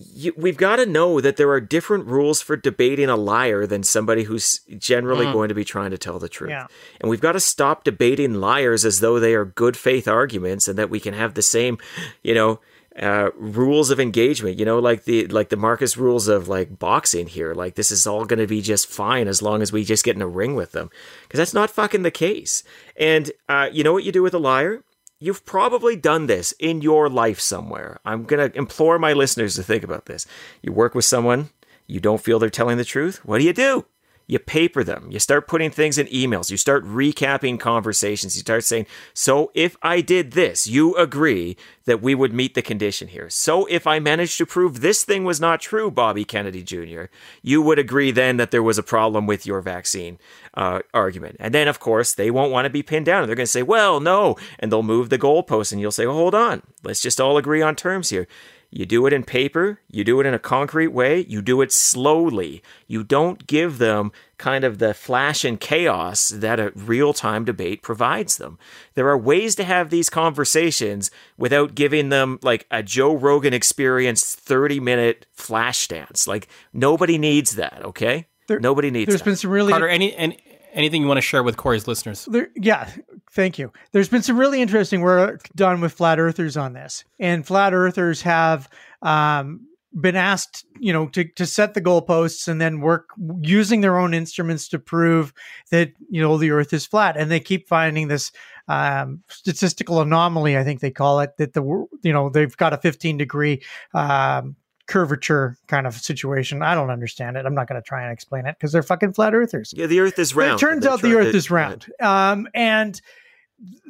[0.00, 3.82] you, we've got to know that there are different rules for debating a liar than
[3.82, 6.50] somebody who's generally going to be trying to tell the truth.
[6.50, 6.68] Yeah.
[7.00, 10.78] And we've got to stop debating liars as though they are good faith arguments and
[10.78, 11.78] that we can have the same,
[12.22, 12.60] you know,
[12.96, 14.58] uh, rules of engagement.
[14.58, 17.54] You know, like the like the Marquess rules of like boxing here.
[17.54, 20.16] Like this is all going to be just fine as long as we just get
[20.16, 20.90] in a ring with them,
[21.22, 22.62] because that's not fucking the case.
[22.96, 24.82] And uh, you know what you do with a liar?
[25.20, 27.98] You've probably done this in your life somewhere.
[28.04, 30.26] I'm going to implore my listeners to think about this.
[30.62, 31.50] You work with someone,
[31.88, 33.24] you don't feel they're telling the truth.
[33.24, 33.84] What do you do?
[34.28, 35.08] You paper them.
[35.10, 36.50] You start putting things in emails.
[36.50, 38.36] You start recapping conversations.
[38.36, 41.56] You start saying, So if I did this, you agree
[41.86, 43.30] that we would meet the condition here.
[43.30, 47.04] So if I managed to prove this thing was not true, Bobby Kennedy Jr.,
[47.42, 50.18] you would agree then that there was a problem with your vaccine
[50.52, 51.36] uh, argument.
[51.40, 53.26] And then, of course, they won't want to be pinned down.
[53.26, 54.36] They're going to say, Well, no.
[54.58, 56.62] And they'll move the goalpost and you'll say, well, Hold on.
[56.82, 58.28] Let's just all agree on terms here.
[58.70, 61.72] You do it in paper, you do it in a concrete way, you do it
[61.72, 62.62] slowly.
[62.86, 67.82] You don't give them kind of the flash and chaos that a real time debate
[67.82, 68.58] provides them.
[68.94, 74.34] There are ways to have these conversations without giving them like a Joe Rogan experience
[74.34, 76.26] 30 minute flash dance.
[76.26, 78.26] Like nobody needs that, okay?
[78.48, 79.24] There, nobody needs There's that.
[79.24, 80.38] been some really Carter, any, any
[80.72, 82.26] anything you want to share with Corey's listeners?
[82.26, 82.90] There, yeah,
[83.38, 83.72] thank you.
[83.92, 88.20] There's been some really interesting work done with flat earthers on this, and flat earthers
[88.22, 88.68] have
[89.00, 89.68] um,
[90.00, 93.10] been asked, you know, to to set the goalposts and then work
[93.40, 95.32] using their own instruments to prove
[95.70, 98.32] that you know the Earth is flat, and they keep finding this
[98.66, 101.62] um, statistical anomaly, I think they call it, that the
[102.02, 103.62] you know they've got a 15 degree
[103.94, 104.56] um,
[104.88, 106.60] curvature kind of situation.
[106.62, 107.46] I don't understand it.
[107.46, 109.72] I'm not going to try and explain it because they're fucking flat earthers.
[109.76, 110.54] Yeah, the Earth is round.
[110.54, 113.00] It turns out the Earth is round, um, and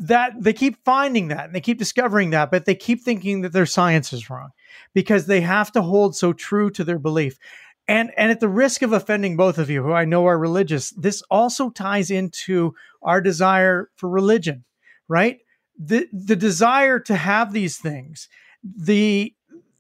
[0.00, 3.52] that they keep finding that and they keep discovering that, but they keep thinking that
[3.52, 4.50] their science is wrong
[4.94, 7.38] because they have to hold so true to their belief.
[7.86, 10.90] And and at the risk of offending both of you, who I know are religious,
[10.90, 14.64] this also ties into our desire for religion,
[15.08, 15.38] right?
[15.78, 18.28] The the desire to have these things,
[18.62, 19.34] the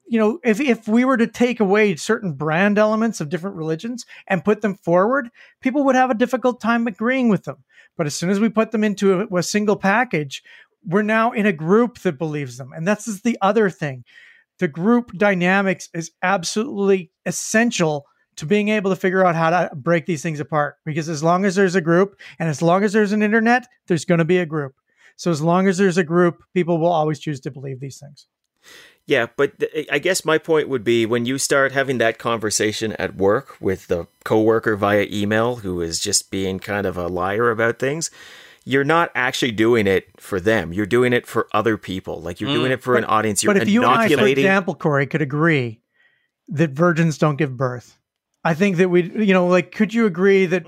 [0.08, 4.06] you know, if, if we were to take away certain brand elements of different religions
[4.26, 5.28] and put them forward,
[5.60, 7.62] people would have a difficult time agreeing with them.
[7.98, 10.42] But as soon as we put them into a, a single package,
[10.86, 12.72] we're now in a group that believes them.
[12.74, 14.04] And that's the other thing.
[14.58, 20.06] The group dynamics is absolutely essential to being able to figure out how to break
[20.06, 20.76] these things apart.
[20.86, 24.04] Because as long as there's a group and as long as there's an internet, there's
[24.04, 24.74] going to be a group.
[25.16, 28.28] So as long as there's a group, people will always choose to believe these things.
[29.08, 32.92] Yeah, but th- I guess my point would be when you start having that conversation
[32.98, 37.50] at work with the coworker via email who is just being kind of a liar
[37.50, 38.10] about things,
[38.66, 40.74] you're not actually doing it for them.
[40.74, 42.20] You're doing it for other people.
[42.20, 42.56] Like you're mm.
[42.56, 43.42] doing it for but, an audience.
[43.42, 45.80] You're but if you and I, for example, Corey, could agree
[46.48, 47.98] that virgins don't give birth,
[48.44, 50.66] I think that we, you know, like, could you agree that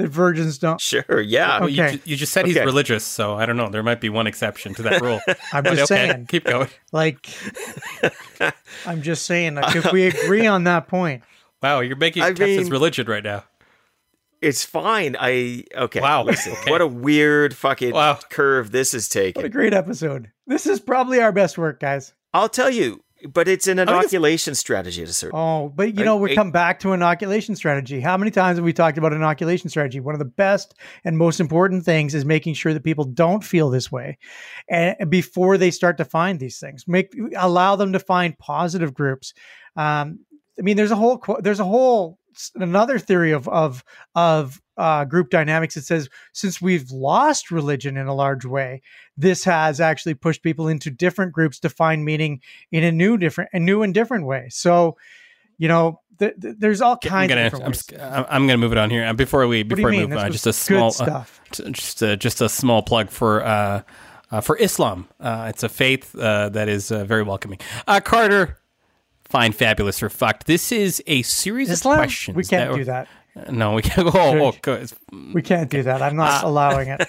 [0.00, 0.80] that virgins don't.
[0.80, 1.60] Sure, yeah.
[1.62, 1.92] Okay.
[1.92, 2.52] you, you, just said okay.
[2.52, 3.68] he's religious, so I don't know.
[3.68, 5.20] There might be one exception to that rule.
[5.52, 6.26] I'm just okay, saying.
[6.26, 6.68] Keep going.
[6.92, 7.28] Like,
[8.86, 11.22] I'm just saying, like, if we agree on that point.
[11.62, 13.44] Wow, you're making I Texas mean, religion right now.
[14.40, 15.16] It's fine.
[15.20, 16.00] I okay.
[16.00, 16.22] Wow.
[16.24, 18.18] Listen, what a weird fucking wow.
[18.30, 19.38] curve this is taking.
[19.38, 20.30] What a great episode.
[20.46, 22.14] This is probably our best work, guys.
[22.32, 25.38] I'll tell you, but it's an inoculation strategy at a certain.
[25.38, 28.00] Oh, but you know, we come back to inoculation strategy.
[28.00, 30.00] How many times have we talked about inoculation strategy?
[30.00, 33.70] One of the best and most important things is making sure that people don't feel
[33.70, 34.18] this way,
[34.68, 39.34] and before they start to find these things, make allow them to find positive groups.
[39.76, 40.20] Um,
[40.58, 42.18] I mean, there's a whole there's a whole
[42.54, 48.06] another theory of of of uh, group dynamics that says since we've lost religion in
[48.06, 48.82] a large way,
[49.20, 52.40] this has actually pushed people into different groups to find meaning
[52.72, 54.48] in a new different a new and different way.
[54.50, 54.96] So,
[55.58, 57.30] you know, th- th- there's all kinds.
[57.32, 57.64] I'm gonna,
[58.00, 60.32] I'm, I'm, gonna move it on here before we before we move on.
[60.32, 63.44] Just a small uh, just a, just a small plug for.
[63.44, 63.82] Uh,
[64.32, 67.58] uh, for Islam, uh, it's a faith uh, that is uh, very welcoming.
[68.04, 68.60] Carter,
[69.24, 70.46] fine, fabulous, or fucked.
[70.46, 71.94] This is a series Islam?
[71.94, 72.36] of questions.
[72.36, 73.08] We can't that do that.
[73.48, 74.08] No, we can't.
[74.14, 74.86] Oh, oh,
[75.32, 76.02] we can't do that.
[76.02, 77.08] I'm not uh, allowing it.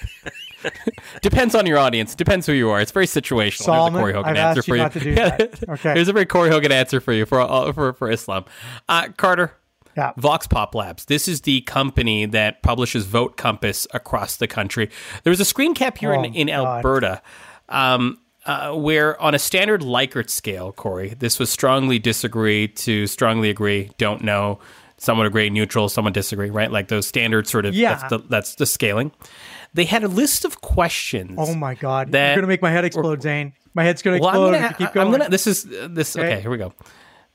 [1.21, 2.15] Depends on your audience.
[2.15, 2.79] Depends who you are.
[2.79, 3.63] It's very situational.
[3.63, 5.11] Solomon, Here's a Corey Hogan I've answer for you.
[5.11, 5.49] you.
[5.73, 5.93] okay.
[5.93, 8.45] Here's a very Corey Hogan answer for you for uh, for for Islam.
[8.88, 9.53] Uh, Carter.
[9.97, 10.13] Yeah.
[10.15, 11.03] Vox Pop Labs.
[11.05, 14.89] This is the company that publishes Vote Compass across the country.
[15.23, 17.21] There was a screen cap here oh, in, in Alberta.
[17.67, 23.49] Um, uh, where on a standard Likert scale, Corey, this was strongly disagree to strongly
[23.49, 24.59] agree, don't know,
[25.02, 26.72] someone agree, neutral, someone disagree, right?
[26.72, 27.95] Like those standard sort of yeah.
[27.95, 29.12] that's the, that's the scaling.
[29.74, 31.36] They had a list of questions.
[31.38, 32.12] Oh my god!
[32.12, 33.54] That, You're gonna make my head explode, Zain.
[33.74, 34.34] My head's gonna explode.
[34.34, 35.08] Well, I'm gonna, keep going.
[35.08, 35.30] I'm gonna.
[35.30, 36.16] This is uh, this.
[36.16, 36.28] Okay.
[36.28, 36.74] okay, here we go.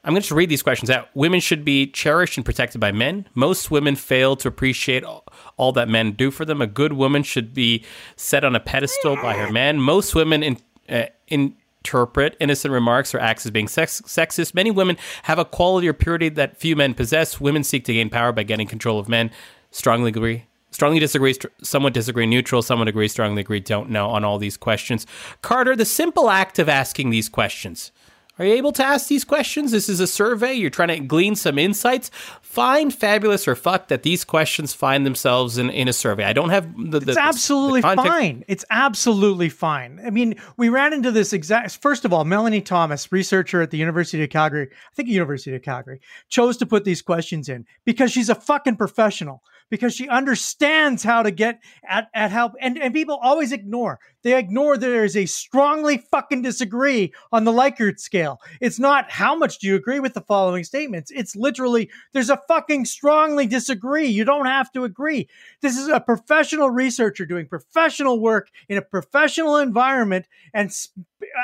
[0.05, 1.09] I'm going to read these questions out.
[1.15, 3.27] Women should be cherished and protected by men.
[3.35, 5.25] Most women fail to appreciate all,
[5.57, 6.63] all that men do for them.
[6.63, 9.81] A good woman should be set on a pedestal by her man.
[9.81, 10.59] Most women in,
[10.89, 11.57] uh, in
[11.87, 14.55] misinterpret innocent remarks or acts as being sex- sexist.
[14.55, 17.41] Many women have a quality or purity that few men possess.
[17.41, 19.31] Women seek to gain power by getting control of men.
[19.71, 20.45] Strongly agree.
[20.73, 25.07] Strongly disagree, somewhat disagree, neutral, somewhat agree, strongly agree, don't know on all these questions.
[25.41, 27.93] Carter, the simple act of asking these questions.
[28.39, 29.73] Are you able to ask these questions?
[29.73, 30.53] This is a survey.
[30.53, 32.11] You're trying to glean some insights.
[32.43, 36.25] Fine, fabulous, or fuck that these questions find themselves in, in a survey.
[36.25, 37.01] I don't have the.
[37.01, 38.45] the It's absolutely the fine.
[38.47, 40.01] It's absolutely fine.
[40.05, 41.79] I mean, we ran into this exact.
[41.81, 45.63] First of all, Melanie Thomas, researcher at the University of Calgary, I think University of
[45.63, 49.43] Calgary, chose to put these questions in because she's a fucking professional.
[49.69, 53.99] Because she understands how to get at, at how and, and people always ignore.
[54.23, 58.41] They ignore that there is a strongly fucking disagree on the Likert scale.
[58.61, 61.11] It's not how much do you agree with the following statements.
[61.15, 64.07] It's literally there's a fucking strongly disagree.
[64.07, 65.29] You don't have to agree.
[65.63, 70.27] This is a professional researcher doing professional work in a professional environment.
[70.53, 70.73] And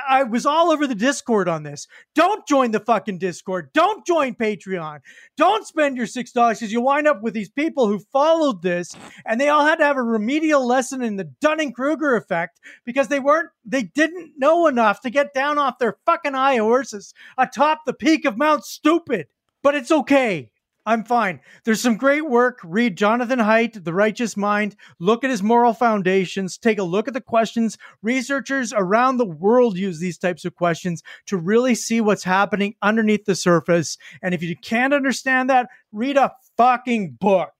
[0.09, 1.87] I was all over the Discord on this.
[2.15, 3.71] Don't join the fucking Discord.
[3.73, 5.01] Don't join Patreon.
[5.37, 8.95] Don't spend your $6 because you'll wind up with these people who followed this
[9.27, 13.09] and they all had to have a remedial lesson in the Dunning Kruger effect because
[13.09, 17.81] they weren't, they didn't know enough to get down off their fucking high horses atop
[17.87, 19.27] the peak of Mount Stupid.
[19.63, 20.52] But it's okay.
[20.85, 21.41] I'm fine.
[21.65, 22.59] There's some great work.
[22.65, 24.75] Read Jonathan Haidt, The Righteous Mind.
[24.99, 26.59] Look at his moral foundations.
[26.59, 27.79] Take a look at the questions.
[28.03, 33.27] Researchers around the world use these types of questions to really see what's happening underneath
[33.27, 33.97] the surface.
[34.23, 37.53] And if you can't understand that, read a fucking book.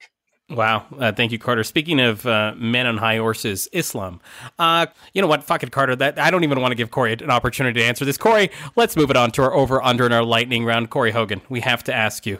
[0.49, 0.85] Wow.
[0.99, 1.63] Uh, thank you, Carter.
[1.63, 4.19] Speaking of uh, men on high horses, Islam.
[4.59, 5.43] Uh, you know what?
[5.43, 5.95] Fuck it, Carter.
[5.95, 8.17] That I don't even want to give Corey an opportunity to answer this.
[8.17, 10.89] Corey, let's move it on to our over under and our lightning round.
[10.89, 12.39] Corey Hogan, we have to ask you.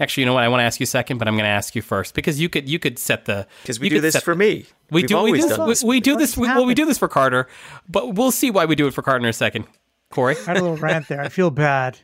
[0.00, 0.44] Actually, you know what?
[0.44, 2.48] I want to ask you second, but I'm going to ask you first because you
[2.48, 4.66] could you could set the Because we you do this set- for me.
[4.90, 5.82] We We've do we always do, done this.
[5.84, 7.48] we do this we, well we do this for Carter,
[7.88, 9.66] but we'll see why we do it for Carter in a second.
[10.10, 11.20] Corey, I had a little rant there.
[11.20, 11.98] I feel bad.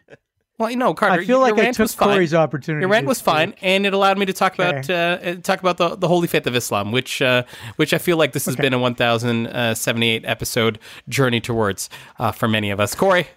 [0.58, 2.08] well, you know, Carter, I feel your like I rant took was fine.
[2.16, 2.82] Corey's opportunity.
[2.82, 3.60] Your rant to was fine, speak.
[3.62, 6.54] and it allowed me to talk about uh, talk about the, the holy faith of
[6.54, 7.44] Islam, which uh,
[7.76, 10.78] which I feel like this has been a 1,078 episode
[11.08, 11.88] journey towards
[12.18, 12.94] uh, for many of us.
[12.94, 13.28] Corey,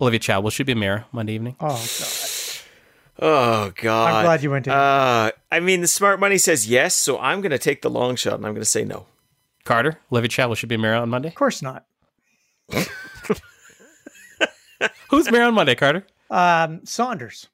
[0.00, 1.54] Olivia Chow, will she be a mirror Monday evening?
[1.60, 2.23] Oh, God.
[3.18, 4.12] Oh God!
[4.12, 4.72] I'm glad you went in.
[4.72, 8.16] Uh, I mean, the smart money says yes, so I'm going to take the long
[8.16, 9.06] shot and I'm going to say no.
[9.64, 11.28] Carter, Olivia Chow, should be mayor on Monday?
[11.28, 11.86] Of course not.
[15.10, 16.04] Who's mayor on Monday, Carter?
[16.30, 17.48] Um, Saunders.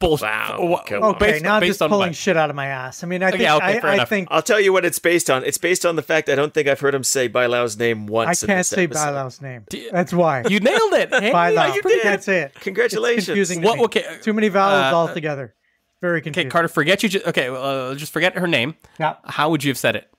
[0.00, 0.24] Bullshit.
[0.28, 1.14] Wow, come on.
[1.14, 2.16] Okay, Based- now I'm based just on pulling what?
[2.16, 3.02] shit out of my ass.
[3.02, 5.30] I mean, I think Yeah, okay, I, I think I'll tell you what it's based
[5.30, 5.44] on.
[5.44, 8.10] It's based on the fact I don't think I've heard him say Bailão's name I
[8.10, 8.42] once.
[8.42, 9.00] in can't say episode.
[9.06, 9.64] Bailão's name.
[9.92, 10.42] That's why.
[10.48, 11.08] You nailed it.
[11.14, 11.74] Hey, Bailão.
[11.74, 12.02] you I did.
[12.02, 12.54] can't say it.
[12.60, 13.18] Congratulations.
[13.20, 13.62] It's confusing.
[13.62, 13.84] to What- me.
[13.84, 15.54] okay, Too many vowels uh, altogether.
[16.02, 16.48] Very confusing.
[16.48, 16.52] Okay.
[16.52, 17.08] Carter, forget you.
[17.08, 18.74] Just, okay, uh, just forget her name.
[19.00, 19.14] Yeah.
[19.24, 20.10] How would you have said it?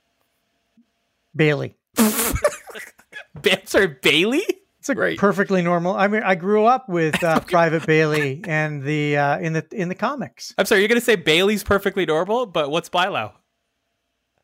[1.36, 1.76] Bailey.
[3.36, 4.44] Ba- Sorry, Bailey.
[4.86, 5.18] It's a Right.
[5.18, 5.96] perfectly normal.
[5.96, 9.90] I mean, I grew up with uh, Private Bailey and the uh, in the in
[9.90, 10.54] the comics.
[10.60, 13.32] I'm sorry, you're going to say Bailey's perfectly normal, but what's Bilau?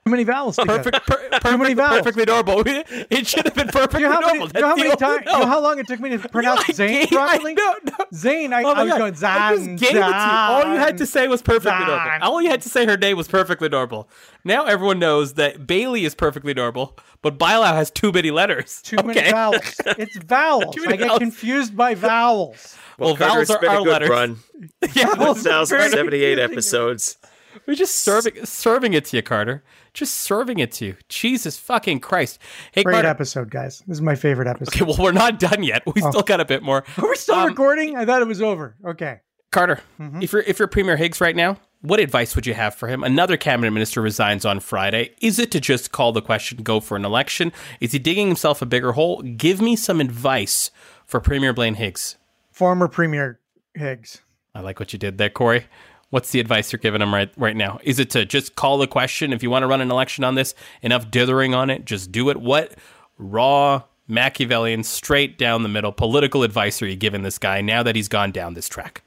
[0.03, 0.55] Too many vowels.
[0.55, 1.99] Perfect, per, Too many vowels.
[1.99, 2.63] perfectly normal.
[2.67, 4.47] It should have been perfectly You know how many, normal.
[4.55, 6.67] you know how many the only- You know how long it took me to pronounce
[6.69, 7.53] I Zain can't- I properly?
[7.53, 8.05] know, no.
[8.13, 8.51] Zain.
[8.51, 8.97] I, Oh my I was God.
[8.97, 9.55] going I Zan.
[9.77, 10.13] just gave it to you.
[10.13, 11.87] All you had to say was perfectly Zan.
[11.87, 12.09] normal.
[12.23, 14.09] All you had to say her name was perfectly normal.
[14.43, 18.81] Now everyone knows that Bailey is perfectly normal, but Bilau has too many letters.
[18.81, 19.59] Too many vowels.
[19.99, 20.73] It's vowels.
[20.73, 21.19] Too many I get vowels.
[21.19, 22.75] confused by vowels.
[22.97, 24.09] Well, Carter, vowels are our a good letters.
[24.09, 24.37] run.
[24.95, 27.17] Yeah, Vowels are very 1,078 episodes.
[27.65, 29.63] We're just serving serving it to you, Carter.
[29.93, 30.95] Just serving it to you.
[31.09, 32.39] Jesus fucking Christ.
[32.71, 33.07] Hey, Great Carter.
[33.09, 33.83] episode, guys.
[33.87, 34.73] This is my favorite episode.
[34.75, 35.83] Okay, well, we're not done yet.
[35.93, 36.83] We still got a bit more.
[36.97, 37.95] Are we still Um, recording?
[37.97, 38.75] I thought it was over.
[38.85, 39.19] Okay.
[39.51, 40.21] Carter, Mm-hmm.
[40.21, 43.03] if you're if you're Premier Higgs right now, what advice would you have for him?
[43.03, 45.11] Another cabinet minister resigns on Friday.
[45.19, 47.51] Is it to just call the question, go for an election?
[47.81, 49.21] Is he digging himself a bigger hole?
[49.23, 50.71] Give me some advice
[51.05, 52.15] for Premier Blaine Higgs.
[52.51, 53.39] Former Premier
[53.73, 54.21] Higgs.
[54.55, 55.65] I like what you did there, Corey.
[56.11, 57.79] What's the advice you're giving him right right now?
[57.83, 60.35] Is it to just call the question if you want to run an election on
[60.35, 60.53] this?
[60.81, 62.37] Enough dithering on it, just do it.
[62.37, 62.73] What
[63.17, 67.95] raw Machiavellian, straight down the middle political advice are you giving this guy now that
[67.95, 69.03] he's gone down this track?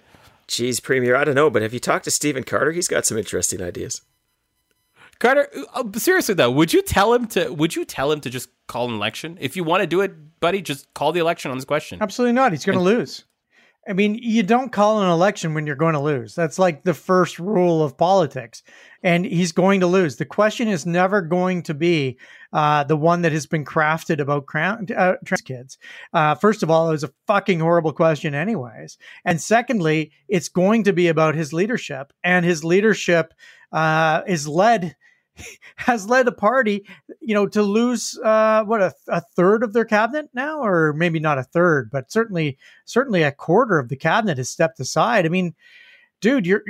[0.49, 2.73] Geez, Premier, I don't know, but have you talked to Stephen Carter?
[2.73, 4.01] He's got some interesting ideas.
[5.19, 7.51] Carter, uh, seriously though, would you tell him to?
[7.51, 10.41] Would you tell him to just call an election if you want to do it,
[10.41, 10.63] buddy?
[10.63, 11.99] Just call the election on this question.
[12.01, 12.53] Absolutely not.
[12.53, 13.25] He's going to lose.
[13.87, 16.35] I mean, you don't call an election when you're going to lose.
[16.35, 18.63] That's like the first rule of politics.
[19.03, 20.17] And he's going to lose.
[20.17, 22.19] The question is never going to be
[22.53, 25.79] uh, the one that has been crafted about crown, uh, trans kids.
[26.15, 28.97] Uh, first of all, it was a fucking horrible question, anyways.
[29.25, 32.13] And secondly, it's going to be about his leadership.
[32.23, 33.35] And his leadership
[33.73, 34.97] uh, is led
[35.77, 36.85] has led a party,
[37.21, 41.21] you know, to lose uh, what a, a third of their cabinet now, or maybe
[41.21, 45.27] not a third, but certainly certainly a quarter of the cabinet has stepped aside.
[45.27, 45.55] I mean,
[46.21, 46.63] dude, you're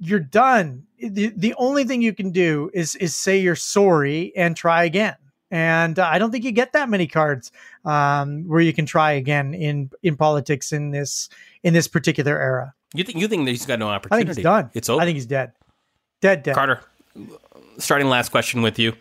[0.00, 0.84] you're done.
[0.98, 5.16] The, the only thing you can do is is say you're sorry and try again.
[5.50, 7.52] And uh, I don't think you get that many cards
[7.84, 11.28] um, where you can try again in in politics in this
[11.62, 12.74] in this particular era.
[12.92, 14.22] You think you think that he's got no opportunity?
[14.22, 14.70] I think he's done.
[14.74, 15.02] It's over.
[15.02, 15.52] I think he's dead.
[16.20, 16.54] Dead, dead.
[16.54, 16.80] Carter,
[17.78, 18.94] starting last question with you.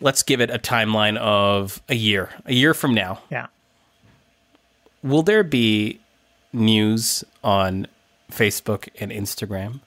[0.00, 2.30] Let's give it a timeline of a year.
[2.46, 3.46] A year from now, Yeah.
[5.02, 6.00] will there be
[6.52, 7.86] news on
[8.30, 9.80] Facebook and Instagram?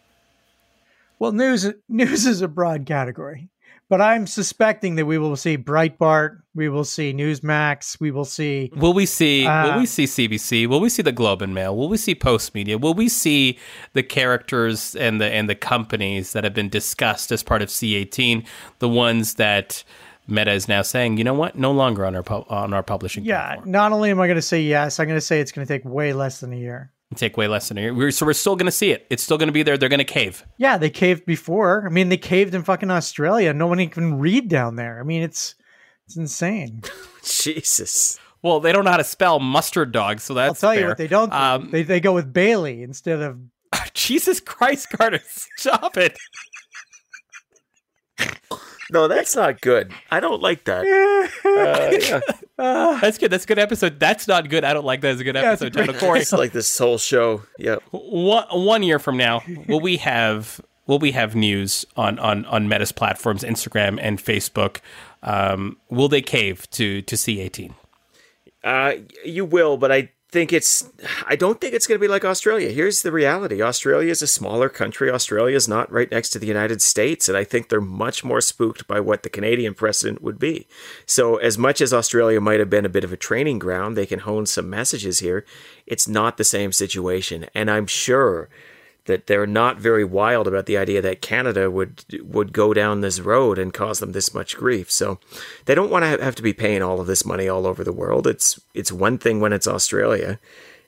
[1.20, 3.50] Well, news news is a broad category,
[3.90, 8.72] but I'm suspecting that we will see Breitbart, we will see Newsmax, we will see
[8.76, 9.46] Will we see?
[9.46, 10.68] Uh, will we see CBC?
[10.68, 11.76] Will we see the Globe and Mail?
[11.76, 12.78] Will we see Post Media?
[12.78, 13.58] Will we see
[13.94, 18.46] the characters and the and the companies that have been discussed as part of C18?
[18.80, 19.84] The ones that
[20.28, 23.24] Meta is now saying, you know what, no longer on our pu- on our publishing.
[23.24, 23.54] yeah.
[23.54, 23.72] platform.
[23.72, 25.74] Not only am I going to say yes, I'm going to say it's going to
[25.74, 26.92] take way less than a year.
[27.16, 27.94] Take way less than a year.
[27.94, 29.08] We're, so we're still going to see it.
[29.10, 29.78] It's still going to be there.
[29.78, 30.46] They're going to cave.
[30.58, 31.86] Yeah, they caved before.
[31.86, 33.54] I mean, they caved in fucking Australia.
[33.54, 35.00] No one can read down there.
[35.00, 35.56] I mean, it's
[36.06, 36.82] it's insane.
[37.24, 38.20] Jesus.
[38.42, 40.98] Well, they don't know how to spell mustard dog, so that's I'll tell you what
[40.98, 41.34] they don't.
[41.34, 43.40] Um, they they go with Bailey instead of
[43.94, 45.22] Jesus Christ, Carter,
[45.58, 46.18] stop it!
[48.92, 49.92] No, that's not good.
[50.12, 50.86] I don't like that.
[51.48, 52.98] Uh, yeah.
[53.02, 53.32] That's good.
[53.32, 54.00] That's a good episode.
[54.00, 54.64] That's not good.
[54.64, 55.74] I don't like that as a good Yeah, it's episode.
[55.74, 56.00] great- title.
[56.08, 57.44] Corey, It's like this whole show.
[57.60, 57.84] Yep.
[57.92, 62.68] one, one year from now, will we have will we have news on on on
[62.68, 64.78] Meta's platforms, Instagram and Facebook?
[65.24, 67.76] Um, will they cave to to C eighteen?
[68.64, 68.94] Uh,
[69.26, 70.90] you will, but I think it's.
[71.26, 72.70] I don't think it's going to be like Australia.
[72.70, 75.10] Here's the reality: Australia is a smaller country.
[75.10, 78.42] Australia is not right next to the United States, and I think they're much more
[78.42, 80.68] spooked by what the Canadian precedent would be.
[81.06, 84.06] So, as much as Australia might have been a bit of a training ground, they
[84.06, 85.46] can hone some messages here.
[85.86, 88.50] It's not the same situation, and I'm sure
[89.08, 93.20] that they're not very wild about the idea that Canada would would go down this
[93.20, 94.92] road and cause them this much grief.
[94.92, 95.20] So
[95.66, 97.92] they don't want to have to be paying all of this money all over the
[97.92, 98.28] world.
[98.28, 100.40] It's it's one thing when it's Australia.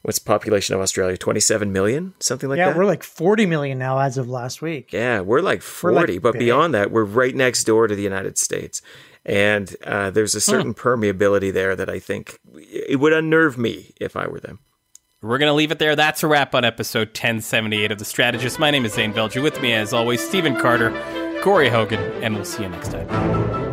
[0.01, 1.17] What's the population of Australia?
[1.17, 2.67] Twenty seven million, something like yeah.
[2.67, 2.71] that.
[2.71, 4.93] Yeah, we're like 40 million now as of last week.
[4.93, 6.39] Yeah, we're like We're, like, 40, but big.
[6.39, 8.81] beyond that, we're right next door to the United States.
[9.25, 14.15] And uh, there's a certain permeability there that I think it would unnerve me if
[14.15, 14.59] I were them.
[15.21, 15.97] We're going to leave it there.
[15.97, 18.57] That's a wrap on episode 1078 of The Strategist.
[18.57, 19.43] My name is Zain Velji.
[19.43, 20.91] With me, as always, Stephen Carter,
[21.41, 23.68] Corey Hogan, and we'll see you next time.